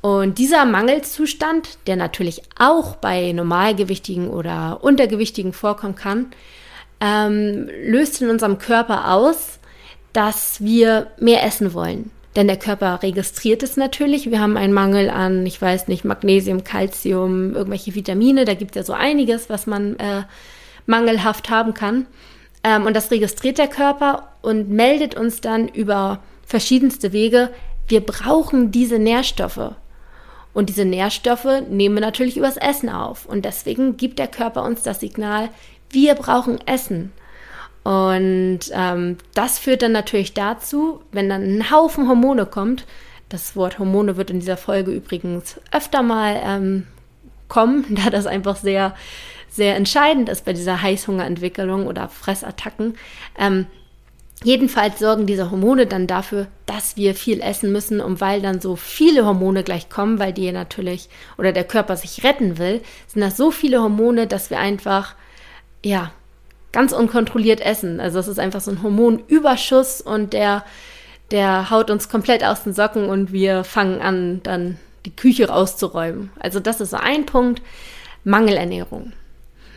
Und 0.00 0.38
dieser 0.38 0.64
Mangelzustand, 0.64 1.78
der 1.86 1.96
natürlich 1.96 2.42
auch 2.58 2.96
bei 2.96 3.32
Normalgewichtigen 3.32 4.30
oder 4.30 4.82
Untergewichtigen 4.82 5.52
vorkommen 5.52 5.94
kann, 5.94 6.30
ähm, 7.00 7.68
löst 7.82 8.22
in 8.22 8.30
unserem 8.30 8.58
Körper 8.58 9.12
aus, 9.12 9.58
dass 10.12 10.62
wir 10.62 11.08
mehr 11.18 11.44
essen 11.44 11.74
wollen. 11.74 12.10
Denn 12.36 12.46
der 12.46 12.56
Körper 12.56 13.02
registriert 13.02 13.62
es 13.62 13.76
natürlich. 13.76 14.30
Wir 14.30 14.40
haben 14.40 14.56
einen 14.56 14.72
Mangel 14.72 15.10
an, 15.10 15.44
ich 15.46 15.60
weiß 15.60 15.88
nicht, 15.88 16.04
Magnesium, 16.04 16.64
Calcium, 16.64 17.54
irgendwelche 17.54 17.94
Vitamine. 17.94 18.44
Da 18.44 18.54
gibt 18.54 18.72
es 18.72 18.76
ja 18.76 18.82
so 18.84 18.92
einiges, 18.92 19.50
was 19.50 19.66
man 19.66 19.96
äh, 19.96 20.22
mangelhaft 20.86 21.50
haben 21.50 21.74
kann. 21.74 22.06
Ähm, 22.62 22.86
und 22.86 22.94
das 22.94 23.10
registriert 23.10 23.58
der 23.58 23.68
Körper 23.68 24.28
und 24.42 24.70
meldet 24.70 25.16
uns 25.16 25.40
dann 25.40 25.68
über 25.68 26.20
verschiedenste 26.46 27.12
Wege, 27.12 27.50
wir 27.90 28.00
brauchen 28.00 28.70
diese 28.70 28.98
Nährstoffe. 28.98 29.74
Und 30.52 30.68
diese 30.68 30.84
Nährstoffe 30.84 31.62
nehmen 31.68 31.94
wir 31.94 32.00
natürlich 32.00 32.36
übers 32.36 32.56
Essen 32.56 32.88
auf. 32.88 33.26
Und 33.26 33.44
deswegen 33.44 33.96
gibt 33.96 34.18
der 34.18 34.28
Körper 34.28 34.64
uns 34.64 34.82
das 34.82 35.00
Signal, 35.00 35.50
wir 35.90 36.14
brauchen 36.14 36.58
Essen. 36.66 37.12
Und 37.82 38.60
ähm, 38.72 39.16
das 39.34 39.58
führt 39.58 39.82
dann 39.82 39.92
natürlich 39.92 40.34
dazu, 40.34 41.00
wenn 41.12 41.28
dann 41.28 41.42
ein 41.42 41.70
Haufen 41.70 42.08
Hormone 42.08 42.46
kommt, 42.46 42.84
das 43.28 43.56
Wort 43.56 43.78
Hormone 43.78 44.16
wird 44.16 44.30
in 44.30 44.40
dieser 44.40 44.56
Folge 44.56 44.90
übrigens 44.90 45.60
öfter 45.70 46.02
mal 46.02 46.40
ähm, 46.44 46.86
kommen, 47.48 47.86
da 47.90 48.10
das 48.10 48.26
einfach 48.26 48.56
sehr, 48.56 48.94
sehr 49.48 49.76
entscheidend 49.76 50.28
ist 50.28 50.44
bei 50.44 50.52
dieser 50.52 50.82
Heißhungerentwicklung 50.82 51.86
oder 51.86 52.08
Fressattacken. 52.08 52.96
Ähm, 53.38 53.66
Jedenfalls 54.42 54.98
sorgen 54.98 55.26
diese 55.26 55.50
Hormone 55.50 55.86
dann 55.86 56.06
dafür, 56.06 56.46
dass 56.64 56.96
wir 56.96 57.14
viel 57.14 57.42
essen 57.42 57.72
müssen 57.72 58.00
und 58.00 58.22
weil 58.22 58.40
dann 58.40 58.60
so 58.60 58.74
viele 58.74 59.26
Hormone 59.26 59.62
gleich 59.64 59.90
kommen, 59.90 60.18
weil 60.18 60.32
die 60.32 60.50
natürlich 60.50 61.10
oder 61.36 61.52
der 61.52 61.64
Körper 61.64 61.96
sich 61.96 62.24
retten 62.24 62.56
will, 62.56 62.80
sind 63.06 63.20
das 63.20 63.36
so 63.36 63.50
viele 63.50 63.82
Hormone, 63.82 64.26
dass 64.26 64.48
wir 64.48 64.58
einfach, 64.58 65.14
ja, 65.84 66.10
ganz 66.72 66.92
unkontrolliert 66.92 67.60
essen. 67.60 68.00
Also 68.00 68.18
es 68.18 68.28
ist 68.28 68.38
einfach 68.38 68.62
so 68.62 68.70
ein 68.70 68.82
Hormonüberschuss 68.82 70.00
und 70.00 70.32
der, 70.32 70.64
der 71.30 71.68
haut 71.70 71.90
uns 71.90 72.08
komplett 72.08 72.42
aus 72.42 72.62
den 72.62 72.72
Socken 72.72 73.10
und 73.10 73.32
wir 73.32 73.64
fangen 73.64 74.00
an, 74.00 74.40
dann 74.42 74.78
die 75.04 75.14
Küche 75.14 75.48
rauszuräumen. 75.48 76.30
Also 76.40 76.60
das 76.60 76.80
ist 76.80 76.90
so 76.90 76.96
ein 76.96 77.26
Punkt, 77.26 77.60
Mangelernährung. 78.24 79.12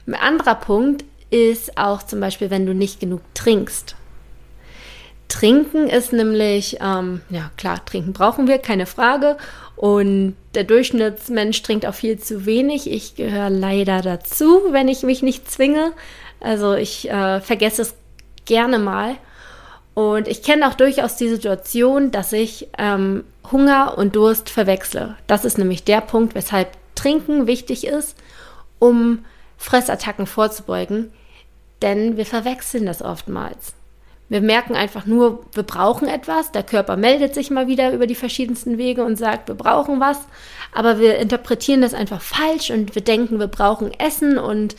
Ein 0.08 0.16
anderer 0.16 0.56
Punkt 0.56 1.04
ist 1.32 1.78
auch 1.78 2.04
zum 2.04 2.22
Beispiel, 2.22 2.50
wenn 2.50 2.66
du 2.66 2.74
nicht 2.74 3.02
genug 3.02 3.22
trinkst. 3.34 3.96
Trinken 5.34 5.88
ist 5.88 6.14
nämlich, 6.14 6.78
ähm, 6.80 7.22
ja 7.32 7.50
klar, 7.58 7.84
trinken 7.84 8.14
brauchen 8.14 8.48
wir, 8.48 8.60
keine 8.60 8.86
Frage. 8.86 9.36
Und 9.76 10.36
der 10.54 10.64
Durchschnittsmensch 10.64 11.64
trinkt 11.64 11.88
auch 11.88 11.96
viel 11.96 12.20
zu 12.20 12.46
wenig. 12.46 12.88
Ich 12.90 13.16
gehöre 13.16 13.50
leider 13.50 14.04
dazu, 14.04 14.62
wenn 14.70 14.88
ich 14.88 15.02
mich 15.02 15.24
nicht 15.24 15.50
zwinge. 15.50 15.94
Also 16.40 16.76
ich 16.76 17.10
äh, 17.10 17.42
vergesse 17.42 17.82
es 17.82 17.96
gerne 18.46 18.78
mal. 18.78 19.16
Und 19.96 20.28
ich 20.28 20.44
kenne 20.44 20.68
auch 20.68 20.76
durchaus 20.76 21.16
die 21.16 21.30
Situation, 21.30 22.12
dass 22.12 22.32
ich 22.32 22.68
ähm, 22.78 23.24
Hunger 23.52 23.98
und 23.98 24.16
Durst 24.16 24.52
verwechsle. 24.52 25.16
Das 25.26 25.46
ist 25.46 25.58
nämlich 25.58 25.84
der 25.84 26.02
Punkt, 26.02 26.36
weshalb 26.36 26.70
Trinken 26.94 27.48
wichtig 27.48 27.88
ist, 27.88 28.16
um 28.78 29.26
Fressattacken 29.58 30.28
vorzubeugen. 30.28 31.12
Denn 31.82 32.18
wir 32.18 32.28
verwechseln 32.28 32.86
das 32.86 33.02
oftmals. 33.02 33.74
Wir 34.30 34.42
merken 34.42 34.76
einfach 34.76 35.06
nur, 35.06 35.46
wir 35.54 35.64
brauchen 35.64 36.08
etwas. 36.08 36.52
Der 36.52 36.64
Körper 36.64 36.98
meldet 36.98 37.34
sich 37.36 37.52
mal 37.52 37.68
wieder 37.68 37.92
über 37.92 38.08
die 38.08 38.16
verschiedensten 38.16 38.78
Wege 38.78 39.04
und 39.04 39.18
sagt, 39.18 39.48
wir 39.48 39.56
brauchen 39.56 40.00
was. 40.00 40.20
Aber 40.72 41.00
wir 41.00 41.18
interpretieren 41.18 41.82
das 41.82 41.94
einfach 41.94 42.22
falsch 42.22 42.72
und 42.72 42.96
wir 42.96 43.04
denken, 43.04 43.40
wir 43.40 43.48
brauchen 43.48 43.92
Essen 43.94 44.38
und 44.38 44.76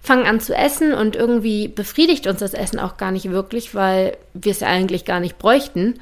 fangen 0.00 0.26
an 0.26 0.40
zu 0.40 0.54
essen 0.54 0.94
und 0.94 1.16
irgendwie 1.16 1.68
befriedigt 1.68 2.26
uns 2.26 2.40
das 2.40 2.54
Essen 2.54 2.78
auch 2.78 2.96
gar 2.96 3.10
nicht 3.10 3.30
wirklich, 3.30 3.74
weil 3.74 4.16
wir 4.32 4.52
es 4.52 4.60
ja 4.60 4.68
eigentlich 4.68 5.04
gar 5.04 5.20
nicht 5.20 5.38
bräuchten. 5.38 6.00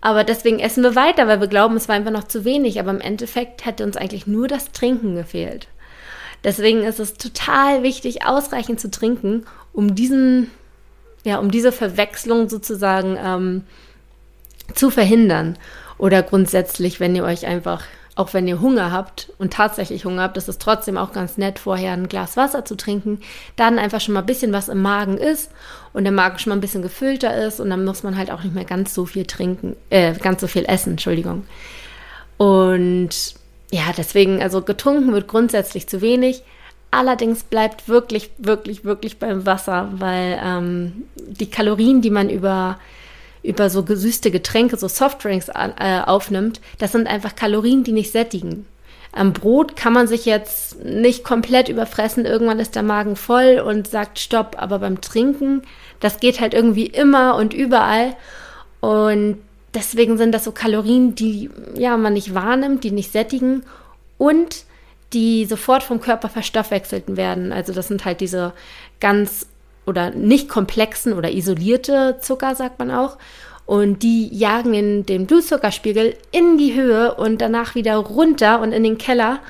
Aber 0.00 0.24
deswegen 0.24 0.60
essen 0.60 0.82
wir 0.82 0.94
weiter, 0.94 1.28
weil 1.28 1.40
wir 1.40 1.46
glauben, 1.46 1.76
es 1.76 1.88
war 1.88 1.96
einfach 1.96 2.10
noch 2.10 2.24
zu 2.24 2.44
wenig. 2.44 2.80
Aber 2.80 2.90
im 2.90 3.00
Endeffekt 3.00 3.66
hätte 3.66 3.84
uns 3.84 3.96
eigentlich 3.96 4.26
nur 4.26 4.48
das 4.48 4.72
Trinken 4.72 5.14
gefehlt. 5.14 5.68
Deswegen 6.42 6.84
ist 6.84 7.00
es 7.00 7.14
total 7.14 7.82
wichtig, 7.82 8.24
ausreichend 8.24 8.80
zu 8.80 8.90
trinken, 8.90 9.44
um 9.74 9.94
diesen, 9.94 10.50
ja, 11.24 11.38
um 11.38 11.50
diese 11.50 11.72
Verwechslung 11.72 12.48
sozusagen 12.48 13.16
ähm, 13.22 13.62
zu 14.74 14.90
verhindern. 14.90 15.58
Oder 15.98 16.22
grundsätzlich, 16.22 16.98
wenn 16.98 17.14
ihr 17.14 17.24
euch 17.24 17.46
einfach, 17.46 17.84
auch 18.16 18.32
wenn 18.32 18.48
ihr 18.48 18.60
Hunger 18.60 18.90
habt 18.90 19.32
und 19.38 19.52
tatsächlich 19.52 20.04
Hunger 20.04 20.22
habt, 20.22 20.36
ist 20.36 20.48
es 20.48 20.58
trotzdem 20.58 20.96
auch 20.96 21.12
ganz 21.12 21.36
nett, 21.36 21.58
vorher 21.58 21.92
ein 21.92 22.08
Glas 22.08 22.36
Wasser 22.36 22.64
zu 22.64 22.74
trinken, 22.74 23.20
dann 23.56 23.78
einfach 23.78 24.00
schon 24.00 24.14
mal 24.14 24.20
ein 24.20 24.26
bisschen 24.26 24.52
was 24.52 24.68
im 24.68 24.80
Magen 24.80 25.18
ist 25.18 25.50
und 25.92 26.04
der 26.04 26.12
Magen 26.12 26.38
schon 26.38 26.50
mal 26.50 26.56
ein 26.56 26.62
bisschen 26.62 26.82
gefüllter 26.82 27.36
ist 27.46 27.60
und 27.60 27.70
dann 27.70 27.84
muss 27.84 28.02
man 28.02 28.16
halt 28.16 28.30
auch 28.30 28.42
nicht 28.42 28.54
mehr 28.54 28.64
ganz 28.64 28.94
so 28.94 29.04
viel 29.04 29.26
trinken, 29.26 29.76
äh, 29.90 30.14
ganz 30.14 30.40
so 30.40 30.46
viel 30.46 30.64
essen, 30.66 30.92
Entschuldigung. 30.92 31.44
Und 32.38 33.34
ja, 33.70 33.92
deswegen, 33.96 34.42
also 34.42 34.62
getrunken 34.62 35.12
wird 35.12 35.28
grundsätzlich 35.28 35.86
zu 35.86 36.00
wenig. 36.00 36.42
Allerdings 36.90 37.44
bleibt 37.44 37.88
wirklich, 37.88 38.30
wirklich, 38.38 38.84
wirklich 38.84 39.18
beim 39.18 39.46
Wasser, 39.46 39.88
weil 39.92 40.40
ähm, 40.44 41.04
die 41.16 41.50
Kalorien, 41.50 42.02
die 42.02 42.10
man 42.10 42.30
über 42.30 42.78
über 43.42 43.70
so 43.70 43.84
gesüßte 43.84 44.30
Getränke, 44.30 44.76
so 44.76 44.86
Softdrinks 44.86 45.48
äh, 45.48 46.00
aufnimmt, 46.04 46.60
das 46.78 46.92
sind 46.92 47.06
einfach 47.06 47.34
Kalorien, 47.34 47.84
die 47.84 47.92
nicht 47.92 48.12
sättigen. 48.12 48.66
Am 49.12 49.32
Brot 49.32 49.76
kann 49.76 49.92
man 49.92 50.06
sich 50.06 50.24
jetzt 50.24 50.84
nicht 50.84 51.24
komplett 51.24 51.68
überfressen, 51.68 52.26
irgendwann 52.26 52.60
ist 52.60 52.76
der 52.76 52.82
Magen 52.82 53.16
voll 53.16 53.62
und 53.64 53.88
sagt 53.88 54.18
Stopp, 54.18 54.56
aber 54.58 54.78
beim 54.78 55.00
Trinken, 55.00 55.62
das 55.98 56.20
geht 56.20 56.40
halt 56.40 56.54
irgendwie 56.54 56.86
immer 56.86 57.34
und 57.34 57.52
überall. 57.52 58.14
Und 58.80 59.38
deswegen 59.74 60.16
sind 60.16 60.32
das 60.32 60.44
so 60.44 60.52
Kalorien, 60.52 61.14
die 61.14 61.50
ja 61.74 61.96
man 61.96 62.12
nicht 62.12 62.34
wahrnimmt, 62.34 62.84
die 62.84 62.92
nicht 62.92 63.10
sättigen 63.10 63.64
und 64.16 64.64
die 65.12 65.44
sofort 65.44 65.82
vom 65.82 66.00
Körper 66.00 66.28
verstoffwechselt 66.28 67.16
werden. 67.16 67.52
Also 67.52 67.72
das 67.72 67.88
sind 67.88 68.04
halt 68.04 68.20
diese 68.20 68.52
ganz 69.00 69.46
oder 69.86 70.10
nicht 70.10 70.48
komplexen 70.48 71.12
oder 71.14 71.30
isolierte 71.30 72.18
Zucker, 72.20 72.54
sagt 72.54 72.78
man 72.78 72.90
auch. 72.90 73.18
Und 73.66 74.02
die 74.02 74.28
jagen 74.36 74.74
in 74.74 75.06
den 75.06 75.26
Blutzuckerspiegel 75.26 76.16
in 76.32 76.58
die 76.58 76.74
Höhe 76.74 77.14
und 77.14 77.40
danach 77.40 77.74
wieder 77.74 77.96
runter 77.96 78.60
und 78.60 78.72
in 78.72 78.82
den 78.82 78.98
Keller. 78.98 79.40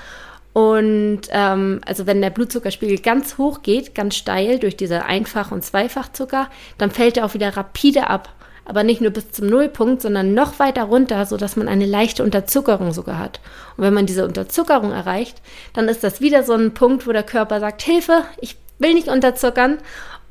Und 0.52 1.22
ähm, 1.30 1.80
also 1.86 2.06
wenn 2.06 2.20
der 2.20 2.30
Blutzuckerspiegel 2.30 2.98
ganz 2.98 3.38
hoch 3.38 3.62
geht, 3.62 3.94
ganz 3.94 4.16
steil 4.16 4.58
durch 4.58 4.76
diese 4.76 5.04
Einfach- 5.04 5.52
und 5.52 5.64
Zweifachzucker, 5.64 6.48
dann 6.76 6.90
fällt 6.90 7.16
er 7.16 7.24
auch 7.24 7.34
wieder 7.34 7.56
rapide 7.56 8.08
ab. 8.08 8.28
Aber 8.70 8.84
nicht 8.84 9.00
nur 9.00 9.10
bis 9.10 9.32
zum 9.32 9.48
Nullpunkt, 9.48 10.00
sondern 10.00 10.32
noch 10.32 10.60
weiter 10.60 10.84
runter, 10.84 11.26
sodass 11.26 11.56
man 11.56 11.66
eine 11.66 11.86
leichte 11.86 12.22
Unterzuckerung 12.22 12.92
sogar 12.92 13.18
hat. 13.18 13.40
Und 13.76 13.82
wenn 13.82 13.92
man 13.92 14.06
diese 14.06 14.24
Unterzuckerung 14.24 14.92
erreicht, 14.92 15.42
dann 15.72 15.88
ist 15.88 16.04
das 16.04 16.20
wieder 16.20 16.44
so 16.44 16.52
ein 16.52 16.72
Punkt, 16.72 17.04
wo 17.08 17.10
der 17.10 17.24
Körper 17.24 17.58
sagt, 17.58 17.82
Hilfe, 17.82 18.22
ich 18.40 18.56
will 18.78 18.94
nicht 18.94 19.08
unterzuckern 19.08 19.78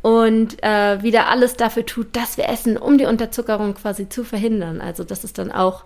und 0.01 0.63
äh, 0.63 1.03
wieder 1.03 1.27
alles 1.27 1.58
dafür 1.58 1.86
tut, 1.86 2.15
dass 2.15 2.38
wir 2.38 2.48
essen, 2.48 2.77
um 2.77 2.98
die 2.98 3.03
Unterzuckerung 3.03 3.74
quasi 3.74 4.08
zu 4.08 4.24
verhindern. 4.24 4.79
Also 4.79 5.03
das 5.03 5.25
ist 5.25 5.38
dann 5.38 5.51
auch 5.51 5.84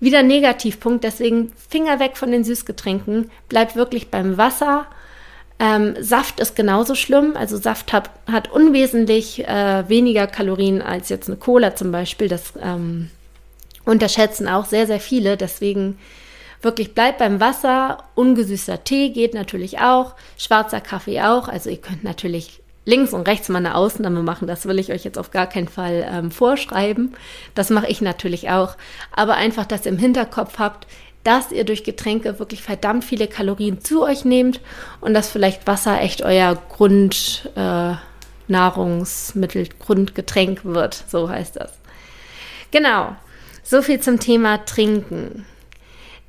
wieder 0.00 0.20
ein 0.20 0.26
Negativpunkt. 0.26 1.04
Deswegen 1.04 1.52
Finger 1.68 2.00
weg 2.00 2.16
von 2.16 2.30
den 2.30 2.44
Süßgetränken, 2.44 3.30
bleibt 3.50 3.76
wirklich 3.76 4.10
beim 4.10 4.38
Wasser. 4.38 4.86
Ähm, 5.58 5.94
Saft 6.00 6.40
ist 6.40 6.56
genauso 6.56 6.94
schlimm. 6.94 7.36
Also 7.36 7.56
Saft 7.56 7.92
hat, 7.92 8.10
hat 8.30 8.50
unwesentlich 8.50 9.46
äh, 9.46 9.88
weniger 9.88 10.26
Kalorien 10.26 10.82
als 10.82 11.08
jetzt 11.08 11.28
eine 11.28 11.36
Cola 11.36 11.76
zum 11.76 11.92
Beispiel. 11.92 12.28
Das 12.28 12.54
ähm, 12.60 13.10
unterschätzen 13.84 14.48
auch 14.48 14.64
sehr, 14.64 14.86
sehr 14.86 15.00
viele. 15.00 15.36
Deswegen 15.36 15.98
wirklich 16.60 16.94
bleibt 16.94 17.18
beim 17.18 17.40
Wasser. 17.40 17.98
Ungesüßter 18.14 18.82
Tee 18.84 19.10
geht 19.10 19.34
natürlich 19.34 19.78
auch. 19.78 20.14
Schwarzer 20.36 20.80
Kaffee 20.80 21.20
auch. 21.20 21.48
Also 21.48 21.70
ihr 21.70 21.80
könnt 21.80 22.02
natürlich 22.02 22.60
links 22.86 23.12
und 23.12 23.26
rechts 23.26 23.48
mal 23.48 23.58
eine 23.58 23.76
Ausnahme 23.76 24.22
machen. 24.22 24.46
Das 24.46 24.66
will 24.66 24.78
ich 24.78 24.92
euch 24.92 25.04
jetzt 25.04 25.18
auf 25.18 25.30
gar 25.30 25.46
keinen 25.46 25.68
Fall 25.68 26.06
ähm, 26.10 26.30
vorschreiben. 26.30 27.14
Das 27.54 27.70
mache 27.70 27.86
ich 27.86 28.00
natürlich 28.00 28.50
auch. 28.50 28.76
Aber 29.12 29.34
einfach, 29.34 29.64
dass 29.64 29.86
ihr 29.86 29.92
im 29.92 29.98
Hinterkopf 29.98 30.58
habt, 30.58 30.86
dass 31.24 31.50
ihr 31.50 31.64
durch 31.64 31.82
Getränke 31.84 32.38
wirklich 32.38 32.62
verdammt 32.62 33.04
viele 33.04 33.26
Kalorien 33.26 33.80
zu 33.80 34.02
euch 34.02 34.24
nehmt 34.24 34.60
und 35.00 35.14
dass 35.14 35.28
vielleicht 35.28 35.66
Wasser 35.66 36.00
echt 36.00 36.22
euer 36.22 36.56
Grundnahrungsmittel, 36.68 39.62
äh, 39.62 39.68
Grundgetränk 39.80 40.64
wird. 40.64 41.02
So 41.08 41.28
heißt 41.28 41.56
das. 41.56 41.72
Genau. 42.70 43.16
So 43.62 43.82
viel 43.82 44.00
zum 44.00 44.20
Thema 44.20 44.64
Trinken. 44.66 45.46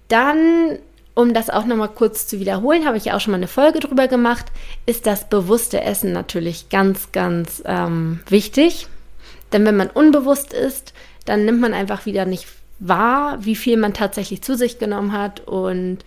Dann 0.07 0.79
um 1.15 1.33
das 1.33 1.49
auch 1.49 1.65
nochmal 1.65 1.89
kurz 1.89 2.27
zu 2.27 2.39
wiederholen, 2.39 2.85
habe 2.85 2.97
ich 2.97 3.05
ja 3.05 3.15
auch 3.15 3.21
schon 3.21 3.31
mal 3.31 3.37
eine 3.37 3.47
Folge 3.47 3.79
drüber 3.79 4.07
gemacht, 4.07 4.47
ist 4.85 5.07
das 5.07 5.29
bewusste 5.29 5.81
Essen 5.81 6.11
natürlich 6.11 6.69
ganz, 6.69 7.11
ganz 7.13 7.63
ähm, 7.65 8.19
wichtig. 8.27 8.87
Denn 9.53 9.65
wenn 9.65 9.77
man 9.77 9.89
unbewusst 9.89 10.53
ist, 10.53 10.93
dann 11.23 11.45
nimmt 11.45 11.61
man 11.61 11.73
einfach 11.73 12.05
wieder 12.05 12.25
nicht 12.25 12.47
wahr, 12.79 13.37
wie 13.41 13.55
viel 13.55 13.77
man 13.77 13.93
tatsächlich 13.93 14.41
zu 14.41 14.55
sich 14.55 14.79
genommen 14.79 15.11
hat 15.11 15.41
und 15.47 15.99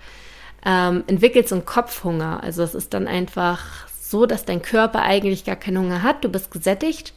ähm, 0.64 1.04
entwickelt 1.06 1.48
so 1.48 1.54
einen 1.54 1.64
Kopfhunger. 1.64 2.42
Also 2.42 2.62
es 2.62 2.74
ist 2.74 2.94
dann 2.94 3.06
einfach 3.06 3.60
so, 4.00 4.26
dass 4.26 4.44
dein 4.44 4.62
Körper 4.62 5.02
eigentlich 5.02 5.44
gar 5.44 5.56
keinen 5.56 5.78
Hunger 5.78 6.02
hat, 6.02 6.24
du 6.24 6.28
bist 6.28 6.50
gesättigt, 6.50 7.12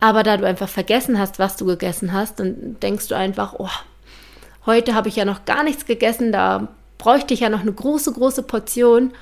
aber 0.00 0.22
da 0.22 0.36
du 0.36 0.46
einfach 0.46 0.68
vergessen 0.68 1.18
hast, 1.18 1.38
was 1.38 1.56
du 1.56 1.66
gegessen 1.66 2.12
hast, 2.12 2.40
dann 2.40 2.78
denkst 2.80 3.08
du 3.08 3.14
einfach, 3.14 3.54
oh, 3.58 3.70
heute 4.66 4.94
habe 4.94 5.08
ich 5.08 5.16
ja 5.16 5.24
noch 5.24 5.44
gar 5.44 5.62
nichts 5.62 5.86
gegessen, 5.86 6.32
da 6.32 6.68
bräuchte 6.98 7.34
ich 7.34 7.40
ja 7.40 7.48
noch 7.48 7.60
eine 7.60 7.72
große, 7.72 8.12
große 8.12 8.42
Portion 8.42 9.12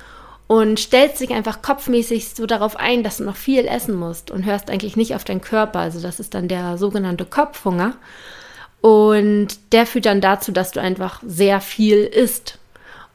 und 0.47 0.79
stellst 0.79 1.21
dich 1.21 1.31
einfach 1.31 1.63
kopfmäßig 1.63 2.31
so 2.31 2.47
darauf 2.47 2.77
ein, 2.77 3.03
dass 3.03 3.19
du 3.19 3.25
noch 3.25 3.37
viel 3.37 3.67
essen 3.67 3.95
musst 3.95 4.31
und 4.31 4.45
hörst 4.45 4.71
eigentlich 4.71 4.97
nicht 4.97 5.15
auf 5.15 5.25
deinen 5.25 5.41
Körper. 5.41 5.81
Also 5.81 6.01
das 6.01 6.21
ist 6.21 6.35
dann 6.35 6.49
der 6.49 6.77
sogenannte 6.77 7.25
Kopfhunger. 7.25 7.95
Und 8.85 9.73
der 9.73 9.87
führt 9.87 10.05
dann 10.05 10.21
dazu, 10.21 10.53
dass 10.53 10.73
du 10.73 10.79
einfach 10.79 11.23
sehr 11.27 11.63
viel 11.63 12.05
isst 12.05 12.59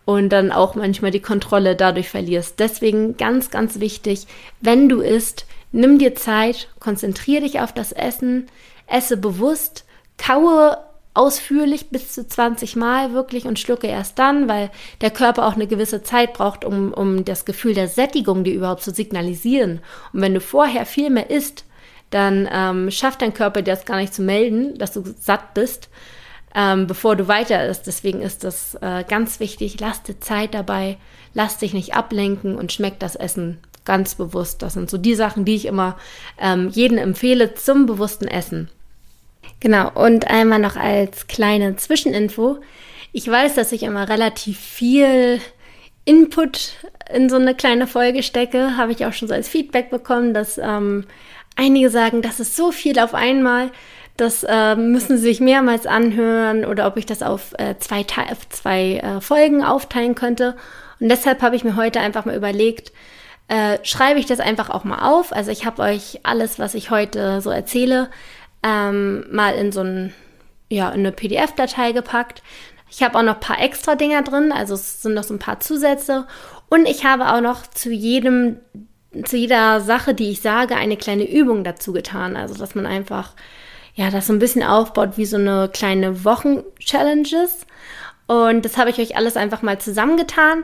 und 0.04 0.30
dann 0.30 0.52
auch 0.52 0.74
manchmal 0.74 1.12
die 1.12 1.20
Kontrolle 1.20 1.76
dadurch 1.76 2.10
verlierst. 2.10 2.60
Deswegen 2.60 3.18
ganz, 3.18 3.52
ganz 3.52 3.80
wichtig, 3.80 4.26
wenn 4.62 4.90
du 4.90 5.02
isst, 5.02 5.46
nimm 5.72 6.00
dir 6.00 6.16
Zeit, 6.16 6.70
konzentriere 6.80 7.44
dich 7.44 7.60
auf 7.60 7.72
das 7.72 7.92
Essen, 7.92 8.48
esse 8.88 9.16
bewusst, 9.16 9.86
kaue 10.18 10.76
ausführlich 11.14 11.92
bis 11.92 12.14
zu 12.14 12.28
20 12.28 12.76
Mal 12.76 13.14
wirklich 13.14 13.46
und 13.46 13.60
schlucke 13.60 13.86
erst 13.86 14.18
dann, 14.18 14.50
weil 14.50 14.72
der 15.02 15.12
Körper 15.12 15.46
auch 15.46 15.54
eine 15.54 15.68
gewisse 15.68 16.02
Zeit 16.02 16.34
braucht, 16.34 16.66
um, 16.66 16.94
um 16.94 17.26
das 17.26 17.46
Gefühl 17.46 17.76
der 17.76 17.90
Sättigung 17.90 18.44
dir 18.44 18.56
überhaupt 18.56 18.82
zu 18.82 18.90
signalisieren. 18.90 19.82
Und 20.14 20.22
wenn 20.22 20.34
du 20.34 20.42
vorher 20.42 20.88
viel 20.88 21.12
mehr 21.12 21.30
isst, 21.30 21.66
dann 22.10 22.50
ähm, 22.52 22.92
schafft 22.92 23.22
dein 23.22 23.34
Körper 23.34 23.62
dir 23.62 23.74
das 23.74 23.86
gar 23.86 23.98
nicht 23.98 24.14
zu 24.14 24.22
melden, 24.22 24.78
dass 24.78 24.94
du 24.94 25.04
satt 25.20 25.54
bist, 25.54 25.90
ähm, 26.56 26.88
bevor 26.88 27.16
du 27.16 27.28
weiter 27.28 27.68
isst. 27.68 27.88
Deswegen 27.88 28.22
ist 28.22 28.44
das 28.44 28.76
äh, 28.82 29.04
ganz 29.08 29.40
wichtig. 29.40 29.80
Lass 29.80 30.04
dir 30.04 30.20
Zeit 30.20 30.54
dabei, 30.54 30.98
lass 31.34 31.58
dich 31.58 31.74
nicht 31.74 31.96
ablenken 31.96 32.56
und 32.56 32.72
schmeck 32.72 33.00
das 33.00 33.16
Essen 33.16 33.60
ganz 33.86 34.16
bewusst. 34.16 34.62
Das 34.62 34.74
sind 34.74 34.90
so 34.90 34.98
die 34.98 35.16
Sachen, 35.16 35.46
die 35.46 35.56
ich 35.56 35.66
immer 35.66 35.98
ähm, 36.40 36.70
jedem 36.70 36.98
empfehle 36.98 37.56
zum 37.56 37.86
bewussten 37.86 38.28
Essen. 38.28 38.70
Genau, 39.60 39.92
und 39.94 40.28
einmal 40.28 40.60
noch 40.60 40.76
als 40.76 41.28
kleine 41.28 41.76
Zwischeninfo. 41.76 42.60
Ich 43.12 43.28
weiß, 43.28 43.56
dass 43.56 43.72
ich 43.72 43.84
immer 43.84 44.08
relativ 44.08 44.60
viel 44.60 45.42
Input 46.06 46.74
in 47.12 47.30
so 47.30 47.36
eine 47.36 47.56
kleine 47.56 47.88
Folge 47.88 48.24
stecke. 48.24 48.78
Habe 48.78 48.92
ich 48.92 49.06
auch 49.06 49.14
schon 49.14 49.28
so 49.28 49.34
als 49.34 49.50
Feedback 49.50 49.90
bekommen, 49.90 50.34
dass 50.34 50.58
ähm, 50.58 51.06
einige 51.60 51.90
sagen, 51.90 52.22
das 52.22 52.40
ist 52.40 52.56
so 52.56 52.72
viel 52.72 53.00
auf 53.00 53.14
einmal. 53.14 53.72
Das 54.18 54.44
äh, 54.44 54.76
müssen 54.76 55.18
sie 55.18 55.24
sich 55.24 55.40
mehrmals 55.40 55.86
anhören 55.86 56.66
oder 56.66 56.88
ob 56.88 56.98
ich 56.98 57.06
das 57.06 57.22
auf 57.22 57.54
äh, 57.58 57.76
zwei, 57.80 58.06
zwei 58.50 58.96
äh, 58.98 59.22
Folgen 59.22 59.64
aufteilen 59.64 60.16
könnte. 60.16 60.56
Und 61.00 61.10
deshalb 61.10 61.42
habe 61.42 61.56
ich 61.56 61.64
mir 61.64 61.76
heute 61.76 62.00
einfach 62.02 62.26
mal 62.26 62.36
überlegt, 62.36 62.92
äh, 63.48 63.78
schreibe 63.84 64.20
ich 64.20 64.26
das 64.26 64.40
einfach 64.40 64.70
auch 64.70 64.84
mal 64.84 65.10
auf. 65.10 65.34
Also 65.34 65.52
ich 65.52 65.66
habe 65.66 65.82
euch 65.82 66.20
alles, 66.24 66.60
was 66.60 66.76
ich 66.76 66.92
heute 66.92 67.42
so 67.42 67.50
erzähle, 67.50 68.10
ähm, 68.64 69.26
mal 69.32 69.56
in 69.56 69.72
so 69.72 69.82
ein, 69.82 70.14
ja, 70.70 70.90
in 70.90 71.00
eine 71.00 71.12
PDF-Datei 71.12 71.94
gepackt. 71.94 72.44
Ich 72.92 73.04
habe 73.04 73.18
auch 73.18 73.24
noch 73.24 73.36
ein 73.36 73.40
paar 73.40 73.62
extra 73.62 73.96
Dinger 73.96 74.24
drin, 74.24 74.52
also 74.52 74.74
es 74.74 75.02
sind 75.02 75.14
noch 75.14 75.24
so 75.24 75.34
ein 75.34 75.40
paar 75.40 75.60
Zusätze. 75.60 76.28
Und 76.70 76.88
ich 76.88 77.06
habe 77.06 77.32
auch 77.32 77.42
noch 77.42 77.68
zu 77.68 77.92
jedem, 77.92 78.58
zu 79.24 79.38
jeder 79.38 79.82
Sache, 79.82 80.14
die 80.14 80.30
ich 80.30 80.42
sage, 80.42 80.76
eine 80.76 80.98
kleine 80.98 81.30
Übung 81.30 81.64
dazu 81.64 81.94
getan. 81.94 82.36
Also, 82.36 82.56
dass 82.56 82.76
man 82.76 82.86
einfach, 82.86 83.34
ja, 83.96 84.10
das 84.10 84.28
so 84.28 84.34
ein 84.34 84.40
bisschen 84.40 84.64
aufbaut 84.64 85.18
wie 85.18 85.26
so 85.26 85.38
eine 85.38 85.70
kleine 85.74 86.24
Wochen-Challenges. 86.24 87.66
Und 88.28 88.64
das 88.64 88.78
habe 88.78 88.92
ich 88.92 89.00
euch 89.00 89.18
alles 89.18 89.36
einfach 89.38 89.64
mal 89.64 89.80
zusammengetan. 89.80 90.64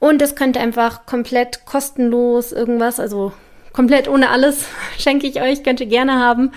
Und 0.00 0.20
das 0.20 0.34
könnt 0.34 0.56
ihr 0.56 0.62
einfach 0.62 1.06
komplett 1.06 1.64
kostenlos 1.64 2.50
irgendwas, 2.50 2.98
also 2.98 3.32
komplett 3.72 4.08
ohne 4.08 4.30
alles, 4.30 4.66
schenke 4.98 5.26
ich 5.26 5.40
euch, 5.40 5.62
könnt 5.62 5.80
ihr 5.80 5.86
gerne 5.86 6.14
haben, 6.14 6.52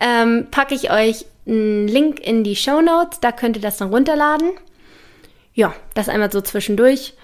ähm, 0.00 0.46
packe 0.50 0.74
ich 0.74 0.90
euch 0.90 1.26
einen 1.46 1.88
Link 1.88 2.20
in 2.20 2.44
die 2.44 2.56
Show 2.56 2.80
Notes, 2.80 3.20
da 3.20 3.32
könnt 3.32 3.56
ihr 3.56 3.62
das 3.62 3.78
dann 3.78 3.90
runterladen. 3.90 4.50
Ja, 5.54 5.74
das 5.94 6.08
einmal 6.08 6.30
so 6.30 6.40
zwischendurch. 6.40 7.14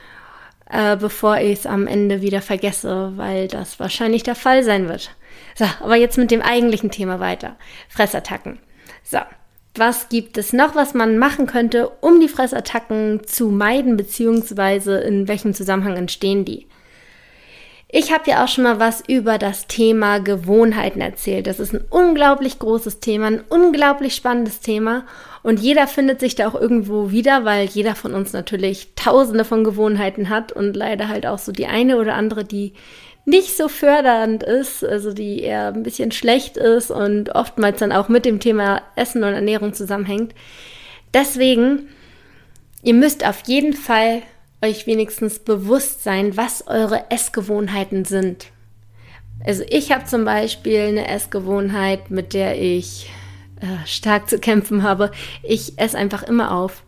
Äh, 0.75 0.97
bevor 0.97 1.38
ich 1.38 1.61
es 1.61 1.66
am 1.66 1.87
Ende 1.87 2.21
wieder 2.21 2.43
vergesse, 2.43 3.12
weil 3.14 3.47
das 3.47 3.78
wahrscheinlich 3.78 4.25
der 4.25 4.35
Fall 4.35 4.64
sein 4.64 4.88
wird. 4.88 5.14
So, 5.54 5.66
aber 5.81 5.95
jetzt 5.95 6.19
mit 6.19 6.33
dem 6.33 6.43
eigentlichen 6.43 6.90
Thema 6.90 7.21
weiter. 7.21 7.54
Fressattacken. 7.88 8.59
So, 9.04 9.19
was 9.76 10.09
gibt 10.09 10.37
es 10.37 10.52
noch, 10.52 10.75
was 10.75 10.93
man 10.93 11.16
machen 11.16 11.47
könnte, 11.47 11.90
um 12.00 12.21
die 12.21 12.28
Fressattacken 12.28 13.23
zu 13.25 13.50
meiden, 13.50 13.97
beziehungsweise 13.97 14.99
in 14.99 15.28
welchem 15.28 15.54
Zusammenhang 15.54 15.97
entstehen 15.97 16.45
die? 16.45 16.66
Ich 17.88 18.12
habe 18.12 18.28
ja 18.28 18.43
auch 18.43 18.49
schon 18.49 18.64
mal 18.64 18.81
was 18.81 19.04
über 19.07 19.38
das 19.38 19.69
Thema 19.69 20.19
Gewohnheiten 20.19 21.00
erzählt. 21.00 21.47
Das 21.47 21.61
ist 21.61 21.73
ein 21.73 21.85
unglaublich 21.88 22.59
großes 22.59 22.99
Thema, 22.99 23.28
ein 23.28 23.45
unglaublich 23.49 24.16
spannendes 24.16 24.59
Thema. 24.59 25.07
Und 25.45 25.61
jeder 25.61 25.87
findet 25.87 26.21
sich 26.21 26.35
da 26.35 26.49
auch 26.49 26.55
irgendwo 26.59 27.11
wieder, 27.11 27.45
weil 27.45 27.67
jeder 27.67 27.95
von 27.95 28.15
uns 28.15 28.33
natürlich 28.33 28.89
tausende 28.97 29.45
von 29.45 29.63
Gewohnheiten 29.63 30.31
hat 30.31 30.53
und 30.53 30.75
leider 30.75 31.09
halt 31.09 31.27
auch 31.27 31.39
so 31.39 31.53
die 31.53 31.67
eine 31.67 31.99
oder 31.99 32.15
andere, 32.15 32.47
die 32.47 32.73
nicht 33.27 33.55
so 33.55 33.69
fördernd 33.69 34.43
ist, 34.43 34.83
also 34.83 35.13
die 35.13 35.43
eher 35.43 35.69
ein 35.69 35.83
bisschen 35.83 36.13
schlecht 36.13 36.57
ist 36.57 36.91
und 36.91 37.35
oftmals 37.35 37.79
dann 37.79 37.93
auch 37.93 38.09
mit 38.09 38.25
dem 38.25 38.41
Thema 38.41 38.81
Essen 38.97 39.23
und 39.23 39.35
Ernährung 39.35 39.75
zusammenhängt. 39.75 40.35
Deswegen, 41.13 41.91
ihr 42.83 42.95
müsst 42.95 43.27
auf 43.27 43.43
jeden 43.47 43.75
Fall 43.75 44.23
euch 44.63 44.87
wenigstens 44.87 45.41
bewusst 45.41 46.03
sein, 46.05 46.39
was 46.39 46.67
eure 46.69 47.11
Essgewohnheiten 47.11 48.07
sind. 48.07 48.47
Also 49.45 49.63
ich 49.69 49.93
habe 49.93 50.07
zum 50.07 50.25
Beispiel 50.25 50.81
eine 50.81 51.07
Essgewohnheit, 51.07 52.11
mit 52.11 52.33
der 52.33 52.59
ich 52.59 53.11
äh, 53.64 53.87
stark 53.87 54.28
zu 54.28 54.38
kämpfen 54.38 54.83
habe. 54.83 55.11
Ich 55.42 55.78
esse 55.78 55.99
einfach 55.99 56.23
immer 56.23 56.52
auf. 56.52 56.83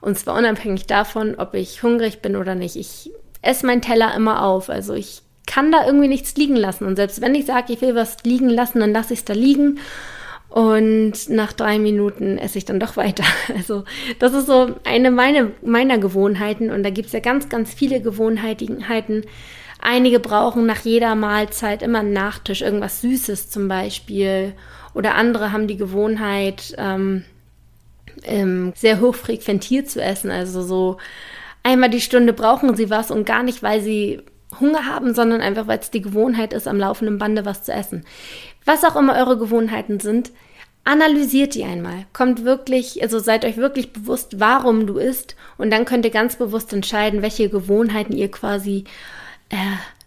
Und 0.00 0.18
zwar 0.18 0.38
unabhängig 0.38 0.86
davon, 0.86 1.34
ob 1.34 1.54
ich 1.54 1.82
hungrig 1.82 2.22
bin 2.22 2.36
oder 2.36 2.54
nicht. 2.54 2.76
Ich 2.76 3.10
esse 3.42 3.66
meinen 3.66 3.82
Teller 3.82 4.14
immer 4.14 4.44
auf. 4.44 4.70
Also 4.70 4.94
ich 4.94 5.22
kann 5.46 5.72
da 5.72 5.84
irgendwie 5.84 6.08
nichts 6.08 6.36
liegen 6.36 6.56
lassen. 6.56 6.84
Und 6.84 6.96
selbst 6.96 7.20
wenn 7.20 7.34
ich 7.34 7.46
sage, 7.46 7.72
ich 7.72 7.80
will 7.80 7.94
was 7.94 8.18
liegen 8.24 8.48
lassen, 8.48 8.80
dann 8.80 8.92
lasse 8.92 9.12
ich 9.12 9.20
es 9.20 9.24
da 9.24 9.34
liegen. 9.34 9.80
Und 10.48 11.28
nach 11.28 11.52
drei 11.52 11.78
Minuten 11.78 12.38
esse 12.38 12.58
ich 12.58 12.64
dann 12.64 12.80
doch 12.80 12.96
weiter. 12.96 13.24
Also 13.54 13.84
das 14.18 14.32
ist 14.32 14.46
so 14.46 14.74
eine 14.84 15.10
meine, 15.10 15.52
meiner 15.62 15.98
Gewohnheiten. 15.98 16.70
Und 16.70 16.82
da 16.82 16.90
gibt 16.90 17.06
es 17.08 17.12
ja 17.12 17.20
ganz, 17.20 17.48
ganz 17.48 17.74
viele 17.74 18.00
Gewohnheiten. 18.00 19.24
Einige 19.80 20.20
brauchen 20.20 20.66
nach 20.66 20.80
jeder 20.80 21.14
Mahlzeit 21.14 21.82
immer 21.82 22.00
einen 22.00 22.12
Nachtisch, 22.12 22.62
irgendwas 22.62 23.00
Süßes 23.00 23.50
zum 23.50 23.68
Beispiel. 23.68 24.54
Oder 24.94 25.14
andere 25.14 25.52
haben 25.52 25.66
die 25.66 25.76
Gewohnheit, 25.76 26.74
ähm, 26.78 27.24
ähm, 28.24 28.72
sehr 28.74 29.00
hoch 29.00 29.14
frequentiert 29.14 29.88
zu 29.88 30.02
essen. 30.02 30.30
Also 30.30 30.62
so 30.62 30.98
einmal 31.62 31.90
die 31.90 32.00
Stunde 32.00 32.32
brauchen 32.32 32.74
sie 32.76 32.90
was 32.90 33.10
und 33.10 33.24
gar 33.24 33.42
nicht, 33.42 33.62
weil 33.62 33.80
sie 33.80 34.22
Hunger 34.58 34.86
haben, 34.86 35.14
sondern 35.14 35.40
einfach, 35.40 35.66
weil 35.68 35.78
es 35.78 35.90
die 35.90 36.02
Gewohnheit 36.02 36.52
ist, 36.52 36.66
am 36.66 36.78
laufenden 36.78 37.18
Bande 37.18 37.44
was 37.44 37.62
zu 37.62 37.72
essen. 37.72 38.04
Was 38.64 38.84
auch 38.84 38.96
immer 38.96 39.16
eure 39.16 39.38
Gewohnheiten 39.38 40.00
sind, 40.00 40.32
analysiert 40.84 41.54
die 41.54 41.64
einmal. 41.64 42.06
Kommt 42.12 42.44
wirklich, 42.44 43.02
also 43.02 43.18
seid 43.18 43.44
euch 43.44 43.56
wirklich 43.56 43.92
bewusst, 43.92 44.40
warum 44.40 44.86
du 44.86 44.98
isst 44.98 45.36
und 45.58 45.70
dann 45.70 45.84
könnt 45.84 46.04
ihr 46.04 46.10
ganz 46.10 46.36
bewusst 46.36 46.72
entscheiden, 46.72 47.22
welche 47.22 47.48
Gewohnheiten 47.48 48.12
ihr 48.12 48.30
quasi 48.30 48.84
äh, 49.50 49.56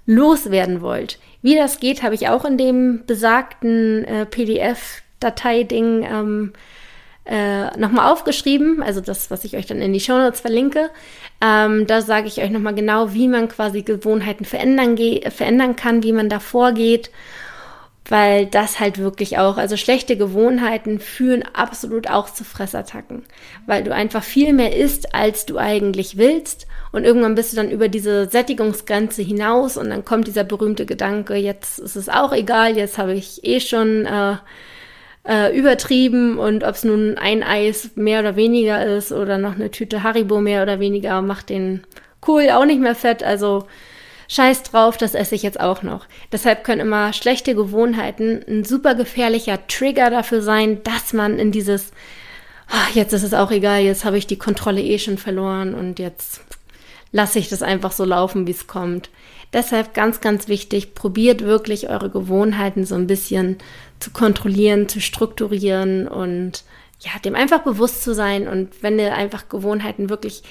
loswerden 0.05 0.81
wollt. 0.81 1.19
Wie 1.43 1.55
das 1.55 1.79
geht, 1.79 2.01
habe 2.03 2.15
ich 2.15 2.29
auch 2.29 2.45
in 2.45 2.57
dem 2.57 3.05
besagten 3.05 4.05
äh, 4.05 4.25
PDF-Datei-Ding 4.25 6.07
ähm, 6.09 6.53
äh, 7.25 7.77
nochmal 7.77 8.12
aufgeschrieben, 8.12 8.81
also 8.81 9.01
das, 9.01 9.29
was 9.29 9.43
ich 9.43 9.57
euch 9.57 9.65
dann 9.65 9.81
in 9.81 9.91
die 9.91 10.00
Shownotes 10.00 10.39
verlinke. 10.39 10.89
Ähm, 11.41 11.85
da 11.85 12.01
sage 12.01 12.27
ich 12.27 12.41
euch 12.41 12.50
nochmal 12.50 12.75
genau, 12.75 13.13
wie 13.13 13.27
man 13.27 13.50
quasi 13.50 13.81
Gewohnheiten 13.81 14.45
verändern, 14.45 14.97
verändern 15.29 15.75
kann, 15.75 16.01
wie 16.03 16.13
man 16.13 16.29
da 16.29 16.39
vorgeht, 16.39 17.12
weil 18.08 18.45
das 18.45 18.79
halt 18.79 18.97
wirklich 18.97 19.38
auch, 19.38 19.58
also 19.58 19.75
schlechte 19.75 20.15
Gewohnheiten 20.15 21.01
führen 21.01 21.43
absolut 21.53 22.10
auch 22.10 22.29
zu 22.29 22.45
Fressattacken, 22.45 23.23
weil 23.65 23.84
du 23.84 23.93
einfach 23.93 24.23
viel 24.23 24.53
mehr 24.53 24.77
isst, 24.77 25.13
als 25.13 25.45
du 25.45 25.58
eigentlich 25.58 26.15
willst 26.15 26.67
und 26.93 27.06
irgendwann 27.06 27.34
bist 27.34 27.51
du 27.51 27.58
dann 27.58 27.71
über 27.71 27.89
diese 27.89 28.29
Sättigungsgrenze 28.29 29.23
hinaus 29.23 29.77
und 29.77 29.89
dann 29.89 30.06
kommt 30.06 30.27
dieser 30.27 30.43
berühmte 30.43 30.86
Gedanke, 30.86 31.34
jetzt 31.36 31.79
ist 31.79 31.95
es 31.95 32.08
auch 32.08 32.32
egal, 32.32 32.77
jetzt 32.77 32.99
habe 32.99 33.13
ich 33.15 33.43
eh 33.43 33.60
schon 33.60 34.06
äh, 34.06 34.36
äh, 35.27 35.58
übertrieben 35.58 36.38
und 36.38 36.63
ob 36.63 36.75
es 36.75 36.84
nun 36.84 37.17
ein 37.17 37.41
Eis 37.41 37.91
mehr 37.95 38.19
oder 38.19 38.36
weniger 38.36 38.86
ist 38.86 39.12
oder 39.12 39.39
noch 39.39 39.56
eine 39.56 39.71
Tüte 39.71 40.03
Haribo 40.03 40.39
mehr 40.39 40.62
oder 40.62 40.79
weniger, 40.79 41.23
macht 41.23 41.49
den 41.49 41.84
Kohl 42.21 42.51
auch 42.51 42.65
nicht 42.65 42.79
mehr 42.79 42.95
fett. 42.95 43.23
Also 43.23 43.65
scheiß 44.27 44.62
drauf, 44.62 44.95
das 44.95 45.15
esse 45.15 45.34
ich 45.34 45.41
jetzt 45.41 45.60
auch 45.60 45.82
noch. 45.82 46.06
Deshalb 46.32 46.63
können 46.63 46.82
immer 46.82 47.12
schlechte 47.12 47.56
Gewohnheiten 47.56 48.43
ein 48.47 48.65
super 48.65 48.93
gefährlicher 48.93 49.65
Trigger 49.67 50.12
dafür 50.12 50.43
sein, 50.43 50.84
dass 50.84 51.12
man 51.12 51.39
in 51.39 51.51
dieses, 51.51 51.91
ach, 52.67 52.91
jetzt 52.93 53.13
ist 53.13 53.23
es 53.23 53.34
auch 53.34 53.49
egal, 53.49 53.82
jetzt 53.82 54.06
habe 54.06 54.19
ich 54.19 54.27
die 54.27 54.38
Kontrolle 54.38 54.82
eh 54.82 54.99
schon 54.99 55.17
verloren 55.17 55.73
und 55.73 55.97
jetzt 55.97 56.41
lasse 57.13 57.39
ich 57.39 57.47
das 57.47 57.62
einfach 57.62 57.93
so 57.93 58.04
laufen, 58.04 58.45
wie 58.45 58.52
es 58.52 58.67
kommt. 58.67 59.10
Deshalb 59.54 59.93
ganz, 59.93 60.19
ganz 60.19 60.49
wichtig, 60.49 60.95
probiert 60.95 61.41
wirklich 61.41 61.88
eure 61.88 62.10
Gewohnheiten 62.10 62.86
so 62.86 62.95
ein 62.95 63.08
bisschen 63.08 63.60
zu 63.99 64.12
kontrollieren, 64.12 64.89
zu 64.89 64.99
strukturieren 64.99 66.08
und 66.08 66.63
ja, 66.99 67.12
dem 67.23 67.36
einfach 67.36 67.60
bewusst 67.60 68.04
zu 68.04 68.13
sein. 68.13 68.47
Und 68.47 68.82
wenn 68.82 68.97
ihr 68.97 69.13
einfach 69.13 69.47
Gewohnheiten 69.47 70.10
wirklich 70.10 70.41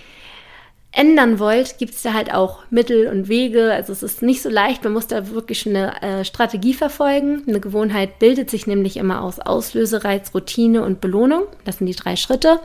ändern 0.92 1.38
wollt, 1.38 1.78
gibt 1.78 1.94
es 1.94 2.02
da 2.02 2.12
halt 2.12 2.32
auch 2.32 2.60
Mittel 2.70 3.08
und 3.08 3.28
Wege. 3.28 3.72
Also 3.72 3.92
es 3.92 4.02
ist 4.04 4.22
nicht 4.22 4.42
so 4.42 4.48
leicht, 4.48 4.84
man 4.84 4.92
muss 4.92 5.08
da 5.08 5.30
wirklich 5.30 5.66
eine 5.66 6.00
äh, 6.00 6.24
Strategie 6.24 6.74
verfolgen. 6.74 7.42
Eine 7.48 7.60
Gewohnheit 7.60 8.20
bildet 8.20 8.50
sich 8.50 8.68
nämlich 8.68 8.98
immer 8.98 9.22
aus 9.22 9.40
Auslösereiz, 9.40 10.32
Routine 10.32 10.84
und 10.84 11.00
Belohnung. 11.00 11.44
Das 11.64 11.78
sind 11.78 11.88
die 11.88 11.96
drei 11.96 12.14
Schritte. 12.14 12.60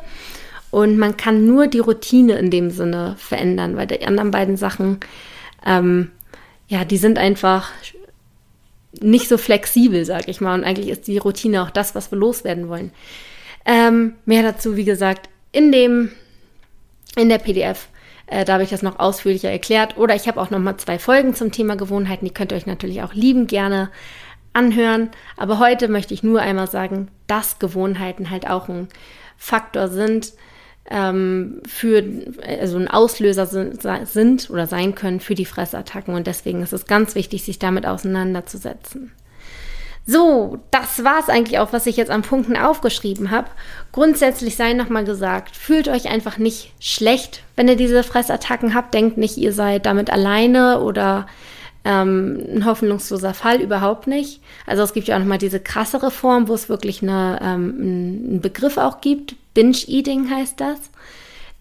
Und 0.69 0.97
man 0.97 1.17
kann 1.17 1.45
nur 1.45 1.67
die 1.67 1.79
Routine 1.79 2.37
in 2.37 2.51
dem 2.51 2.71
Sinne 2.71 3.15
verändern, 3.17 3.77
weil 3.77 3.87
die 3.87 4.05
anderen 4.05 4.31
beiden 4.31 4.57
Sachen 4.57 4.99
ähm, 5.65 6.11
ja, 6.67 6.83
die 6.85 6.97
sind 6.97 7.17
einfach 7.17 7.71
nicht 8.99 9.27
so 9.29 9.37
flexibel, 9.37 10.05
sag 10.05 10.27
ich 10.27 10.41
mal. 10.41 10.53
Und 10.53 10.63
eigentlich 10.63 10.89
ist 10.89 11.07
die 11.07 11.17
Routine 11.17 11.63
auch 11.63 11.69
das, 11.69 11.95
was 11.95 12.11
wir 12.11 12.17
loswerden 12.17 12.69
wollen. 12.69 12.91
Ähm, 13.65 14.15
mehr 14.25 14.43
dazu, 14.43 14.75
wie 14.75 14.85
gesagt, 14.85 15.29
in 15.51 15.71
dem, 15.71 16.11
in 17.15 17.29
der 17.29 17.37
PDF. 17.37 17.87
Äh, 18.27 18.43
da 18.43 18.53
habe 18.53 18.63
ich 18.63 18.69
das 18.69 18.81
noch 18.81 18.99
ausführlicher 18.99 19.51
erklärt. 19.51 19.97
Oder 19.97 20.15
ich 20.15 20.27
habe 20.27 20.41
auch 20.41 20.49
noch 20.49 20.59
mal 20.59 20.77
zwei 20.77 20.99
Folgen 20.99 21.35
zum 21.35 21.51
Thema 21.51 21.75
Gewohnheiten. 21.75 22.25
Die 22.25 22.33
könnt 22.33 22.51
ihr 22.51 22.57
euch 22.57 22.65
natürlich 22.65 23.01
auch 23.01 23.13
lieben 23.13 23.47
gerne 23.47 23.89
anhören. 24.53 25.09
Aber 25.37 25.59
heute 25.59 25.87
möchte 25.87 26.13
ich 26.13 26.23
nur 26.23 26.41
einmal 26.41 26.67
sagen, 26.67 27.09
dass 27.27 27.59
Gewohnheiten 27.59 28.29
halt 28.29 28.49
auch 28.49 28.67
ein 28.67 28.87
Faktor 29.37 29.87
sind, 29.87 30.33
ähm, 30.89 31.61
für 31.67 32.03
also 32.59 32.77
ein 32.77 32.87
Auslöser 32.87 33.45
sind, 33.45 33.81
sind 34.05 34.49
oder 34.49 34.67
sein 34.67 34.95
können 34.95 35.19
für 35.19 35.35
die 35.35 35.45
Fressattacken. 35.45 36.15
Und 36.15 36.27
deswegen 36.27 36.61
ist 36.61 36.73
es 36.73 36.85
ganz 36.85 37.15
wichtig, 37.15 37.43
sich 37.43 37.59
damit 37.59 37.85
auseinanderzusetzen. 37.85 39.11
So, 40.09 40.59
das 40.71 41.03
war 41.03 41.19
es 41.19 41.27
eigentlich 41.27 41.59
auch, 41.59 41.73
was 41.73 41.85
ich 41.85 41.97
jetzt 41.97 42.09
an 42.09 42.21
Punkten 42.21 42.55
aufgeschrieben 42.55 43.29
habe. 43.29 43.49
Grundsätzlich 43.91 44.55
sei 44.55 44.71
nochmal 44.71 45.03
gesagt, 45.03 45.57
fühlt 45.57 45.89
euch 45.89 46.07
einfach 46.07 46.37
nicht 46.37 46.71
schlecht, 46.79 47.43
wenn 47.57 47.67
ihr 47.67 47.75
diese 47.75 48.03
Fressattacken 48.03 48.73
habt. 48.73 48.93
Denkt 48.93 49.17
nicht, 49.17 49.35
ihr 49.35 49.51
seid 49.51 49.85
damit 49.85 50.09
alleine 50.09 50.79
oder 50.79 51.27
ähm, 51.83 52.41
ein 52.55 52.65
hoffnungsloser 52.65 53.33
Fall, 53.33 53.61
überhaupt 53.61 54.07
nicht. 54.07 54.41
Also 54.65 54.81
es 54.83 54.93
gibt 54.93 55.09
ja 55.09 55.15
auch 55.15 55.19
nochmal 55.19 55.39
diese 55.39 55.59
krassere 55.59 56.09
Form, 56.09 56.47
wo 56.47 56.53
es 56.53 56.69
wirklich 56.69 57.03
eine, 57.03 57.39
ähm, 57.41 57.75
einen 57.77 58.41
Begriff 58.41 58.77
auch 58.77 59.01
gibt, 59.01 59.35
Binge-Eating 59.57 60.29
heißt 60.29 60.61
das. 60.61 60.77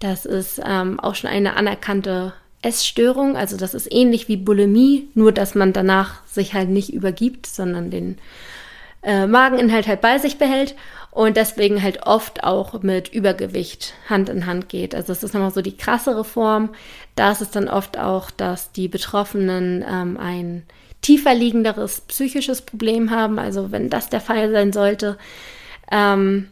Das 0.00 0.26
ist 0.26 0.60
ähm, 0.62 1.00
auch 1.00 1.14
schon 1.14 1.30
eine 1.30 1.56
anerkannte 1.56 2.34
Essstörung. 2.60 3.38
Also 3.38 3.56
das 3.56 3.72
ist 3.72 3.90
ähnlich 3.90 4.28
wie 4.28 4.36
Bulimie, 4.36 5.08
nur 5.14 5.32
dass 5.32 5.54
man 5.54 5.72
danach 5.72 6.22
sich 6.26 6.52
halt 6.52 6.68
nicht 6.68 6.92
übergibt, 6.92 7.46
sondern 7.46 7.90
den 7.90 8.18
äh, 9.02 9.26
Mageninhalt 9.26 9.86
halt 9.86 10.02
bei 10.02 10.18
sich 10.18 10.36
behält 10.36 10.74
und 11.10 11.38
deswegen 11.38 11.82
halt 11.82 12.02
oft 12.06 12.44
auch 12.44 12.82
mit 12.82 13.08
Übergewicht 13.14 13.94
Hand 14.10 14.28
in 14.28 14.44
Hand 14.44 14.68
geht. 14.68 14.94
Also 14.94 15.08
das 15.08 15.22
ist 15.22 15.32
nochmal 15.32 15.54
so 15.54 15.62
die 15.62 15.78
krassere 15.78 16.24
Form. 16.24 16.74
Da 17.14 17.32
ist 17.32 17.40
es 17.40 17.50
dann 17.50 17.66
oft 17.66 17.98
auch, 17.98 18.30
dass 18.30 18.72
die 18.72 18.88
Betroffenen 18.88 19.82
ähm, 19.90 20.18
ein 20.18 20.64
tiefer 21.00 21.32
liegenderes 21.32 22.02
psychisches 22.02 22.60
Problem 22.60 23.10
haben. 23.10 23.38
Also 23.38 23.72
wenn 23.72 23.88
das 23.88 24.10
der 24.10 24.20
Fall 24.20 24.50
sein 24.52 24.74
sollte, 24.74 25.16
ähm, 25.90 26.48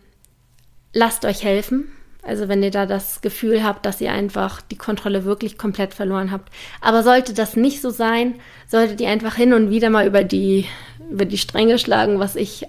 lasst 0.95 1.27
euch 1.27 1.45
helfen. 1.45 1.89
Also 2.23 2.49
wenn 2.49 2.63
ihr 2.63 2.71
da 2.71 2.87
das 2.87 3.21
Gefühl 3.21 3.63
habt, 3.63 3.85
dass 3.85 4.01
ihr 4.01 4.11
einfach 4.11 4.63
die 4.63 4.79
Kontrolle 4.79 5.27
wirklich 5.27 5.59
komplett 5.59 5.93
verloren 5.93 6.31
habt. 6.31 6.51
Aber 6.81 7.03
sollte 7.03 7.35
das 7.35 7.55
nicht 7.55 7.83
so 7.83 7.91
sein, 7.91 8.37
solltet 8.67 9.03
ihr 9.03 9.11
einfach 9.11 9.35
hin 9.35 9.53
und 9.53 9.69
wieder 9.69 9.91
mal 9.91 10.07
über 10.07 10.25
die, 10.25 10.65
über 11.11 11.27
die 11.27 11.37
Stränge 11.37 11.79
schlagen, 11.79 12.19
was 12.19 12.35
ich 12.35 12.67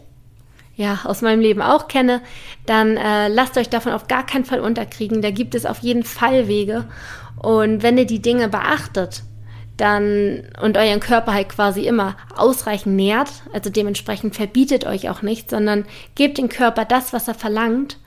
ja 0.75 0.99
aus 1.05 1.21
meinem 1.21 1.39
Leben 1.39 1.61
auch 1.61 1.87
kenne, 1.87 2.21
dann 2.65 2.97
äh, 2.97 3.29
lasst 3.29 3.57
euch 3.57 3.69
davon 3.69 3.93
auf 3.93 4.07
gar 4.09 4.25
keinen 4.25 4.43
Fall 4.43 4.59
unterkriegen. 4.59 5.21
Da 5.21 5.31
gibt 5.31 5.55
es 5.55 5.65
auf 5.65 5.79
jeden 5.79 6.03
Fall 6.03 6.49
Wege. 6.49 6.85
Und 7.37 7.81
wenn 7.81 7.97
ihr 7.97 8.05
die 8.05 8.21
Dinge 8.21 8.49
beachtet, 8.49 9.23
dann 9.77 10.43
und 10.61 10.77
euren 10.77 10.99
Körper 10.99 11.33
halt 11.33 11.49
quasi 11.49 11.85
immer 11.85 12.15
ausreichend 12.35 12.95
nährt, 12.95 13.29
also 13.53 13.69
dementsprechend 13.69 14.35
verbietet 14.35 14.85
euch 14.85 15.09
auch 15.09 15.21
nicht, 15.21 15.49
sondern 15.49 15.85
gebt 16.15 16.37
dem 16.37 16.49
Körper 16.49 16.85
das, 16.85 17.13
was 17.13 17.27
er 17.27 17.35
verlangt, 17.35 17.97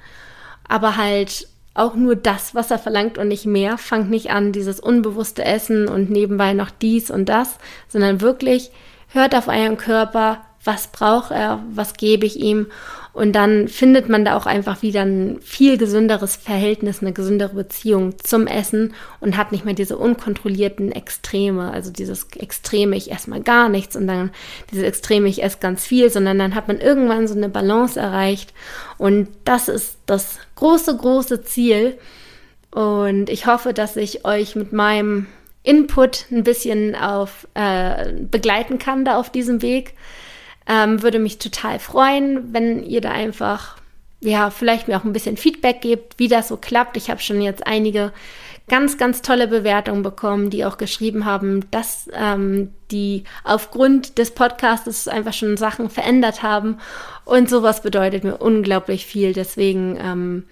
aber 0.69 0.97
halt 0.97 1.49
auch 1.75 1.95
nur 1.95 2.17
das, 2.17 2.55
was 2.55 2.71
er 2.71 2.79
verlangt 2.79 3.19
und 3.19 3.29
nicht 3.29 3.47
mehr. 3.47 3.79
Fangt 3.79 4.11
nicht 4.11 4.31
an, 4.31 4.53
dieses 4.53 4.81
unbewusste 4.81 5.45
Essen 5.45 5.89
und 5.89 6.11
nebenbei 6.11 6.53
noch 6.53 6.71
dies 6.71 7.11
und 7.11 7.29
das, 7.29 7.59
sondern 7.89 8.21
wirklich 8.21 8.71
hört 9.09 9.35
auf 9.35 9.49
euren 9.49 9.77
Körper, 9.77 10.41
was 10.65 10.89
braucht 10.89 11.31
er, 11.31 11.63
was 11.71 11.95
gebe 11.95 12.27
ich 12.27 12.39
ihm 12.39 12.67
und 13.13 13.33
dann 13.33 13.69
findet 13.69 14.09
man 14.09 14.25
da 14.25 14.37
auch 14.37 14.47
einfach 14.47 14.83
wieder 14.83 15.03
ein 15.03 15.41
viel 15.43 15.79
gesünderes 15.79 16.37
Verhältnis, 16.37 17.03
eine 17.03 17.13
gesündere 17.13 17.55
Beziehung 17.55 18.19
zum 18.19 18.47
Essen 18.47 18.95
und 19.21 19.37
hat 19.37 19.53
nicht 19.53 19.65
mehr 19.65 19.75
diese 19.75 19.97
unkontrollierten 19.97 20.93
Extreme, 20.93 21.71
also 21.71 21.91
dieses 21.91 22.29
Extreme, 22.37 22.97
ich 22.97 23.11
esse 23.11 23.31
mal 23.31 23.43
gar 23.43 23.69
nichts 23.69 23.97
und 23.97 24.07
dann 24.07 24.31
dieses 24.71 24.85
Extreme, 24.85 25.29
ich 25.29 25.43
esse 25.43 25.59
ganz 25.61 25.85
viel, 25.85 26.11
sondern 26.11 26.39
dann 26.39 26.55
hat 26.55 26.69
man 26.69 26.81
irgendwann 26.81 27.27
so 27.27 27.35
eine 27.35 27.49
Balance 27.49 27.99
erreicht 27.99 28.53
und 28.99 29.29
das 29.45 29.69
ist 29.69 29.99
das 30.07 30.39
große, 30.57 30.97
große 30.97 31.43
Ziel. 31.43 31.99
Und 32.71 33.31
ich 33.31 33.47
hoffe, 33.47 33.73
dass 33.73 33.97
ich 33.97 34.25
euch 34.25 34.55
mit 34.55 34.73
meinem 34.73 35.27
Input 35.63 36.27
ein 36.31 36.45
bisschen 36.45 36.95
auf 36.95 37.47
äh, 37.55 38.13
begleiten 38.13 38.79
kann 38.79 39.05
da 39.05 39.19
auf 39.19 39.31
diesem 39.31 39.63
Weg. 39.63 39.95
Ähm, 40.69 41.03
würde 41.03 41.19
mich 41.19 41.39
total 41.39 41.79
freuen, 41.79 42.53
wenn 42.53 42.85
ihr 42.85 43.01
da 43.01 43.11
einfach, 43.11 43.77
ja, 44.21 44.51
vielleicht 44.51 44.87
mir 44.87 44.99
auch 44.99 45.05
ein 45.05 45.13
bisschen 45.13 45.37
Feedback 45.37 45.81
gebt, 45.81 46.19
wie 46.19 46.29
das 46.29 46.49
so 46.49 46.57
klappt. 46.57 46.97
Ich 46.97 47.09
habe 47.09 47.21
schon 47.21 47.41
jetzt 47.41 47.67
einige 47.67 48.13
ganz, 48.69 48.99
ganz 48.99 49.23
tolle 49.23 49.49
Bewertungen 49.49 50.03
bekommen, 50.03 50.51
die 50.51 50.65
auch 50.65 50.77
geschrieben 50.77 51.25
haben, 51.25 51.71
dass 51.71 52.09
ähm, 52.13 52.71
die 52.91 53.25
aufgrund 53.45 54.19
des 54.19 54.31
Podcasts 54.33 55.09
einfach 55.09 55.33
schon 55.33 55.57
Sachen 55.57 55.91
verändert 55.91 56.43
haben. 56.43 56.79
Und 57.25 57.49
sowas 57.49 57.83
bedeutet 57.83 58.25
mir 58.25 58.37
unglaublich 58.37 59.07
viel. 59.07 59.33
Deswegen 59.33 59.99
ähm, 60.01 60.45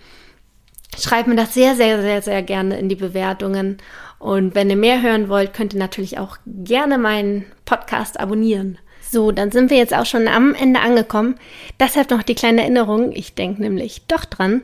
schreibt 0.99 1.29
mir 1.29 1.37
das 1.37 1.55
sehr, 1.55 1.77
sehr, 1.77 2.01
sehr, 2.01 2.23
sehr 2.23 2.43
gerne 2.43 2.79
in 2.79 2.89
die 2.89 2.97
Bewertungen. 2.97 3.79
Und 4.19 4.55
wenn 4.55 4.71
ihr 4.71 4.77
mehr 4.77 5.03
hören 5.03 5.29
wollt, 5.29 5.53
könnt 5.53 5.75
ihr 5.75 5.79
natürlich 5.79 6.19
auch 6.19 6.39
gerne 6.47 6.97
meinen 6.99 7.45
Podcast 7.67 8.19
abonnieren. 8.19 8.79
So, 9.11 9.33
dann 9.33 9.53
sind 9.53 9.71
wir 9.71 9.77
jetzt 9.77 9.95
auch 9.95 10.07
schon 10.07 10.29
am 10.29 10.55
Ende 10.55 10.81
angekommen. 10.81 11.37
Deshalb 11.79 12.11
noch 12.11 12.23
die 12.23 12.35
kleine 12.35 12.63
Erinnerung, 12.63 13.13
ich 13.13 13.35
denke 13.35 13.63
nämlich 13.63 14.03
doch 14.09 14.25
dran, 14.25 14.63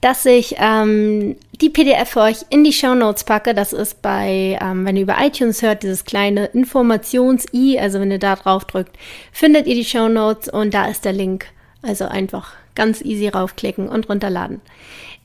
dass 0.00 0.24
ich 0.24 0.56
ähm, 0.58 1.36
die 1.60 1.68
PDF 1.68 2.10
für 2.10 2.20
euch 2.20 2.38
in 2.48 2.64
die 2.64 2.72
Show 2.72 2.94
Notes 2.94 3.24
packe. 3.24 3.54
Das 3.54 3.72
ist 3.72 4.00
bei, 4.02 4.58
ähm, 4.60 4.86
wenn 4.86 4.96
ihr 4.96 5.02
über 5.02 5.16
iTunes 5.20 5.62
hört, 5.62 5.82
dieses 5.82 6.04
kleine 6.04 6.46
Informations-i, 6.46 7.78
also 7.78 8.00
wenn 8.00 8.10
ihr 8.10 8.18
da 8.18 8.36
drauf 8.36 8.64
drückt, 8.64 8.96
findet 9.32 9.66
ihr 9.66 9.74
die 9.74 9.84
Show 9.84 10.08
Notes 10.08 10.48
und 10.48 10.72
da 10.72 10.86
ist 10.86 11.04
der 11.04 11.12
Link. 11.12 11.46
Also 11.82 12.06
einfach 12.06 12.54
ganz 12.74 13.02
easy 13.02 13.28
raufklicken 13.28 13.88
und 13.88 14.08
runterladen. 14.08 14.60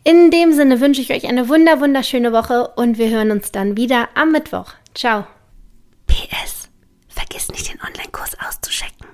In 0.04 0.30
dem 0.30 0.54
Sinne 0.54 0.82
wünsche 0.82 1.02
ich 1.02 1.12
euch 1.12 1.28
eine 1.28 1.50
wunder 1.50 1.80
wunderschöne 1.80 2.32
Woche 2.32 2.70
und 2.76 2.98
wir 2.98 3.10
hören 3.10 3.32
uns 3.32 3.52
dann 3.52 3.76
wieder 3.76 4.10
am 4.14 4.32
Mittwoch. 4.32 4.74
Ciao. 4.94 5.26
PS. 6.06 6.65
Vergiss 7.16 7.50
nicht, 7.50 7.72
den 7.72 7.82
Online-Kurs 7.82 8.38
auszuchecken. 8.40 9.05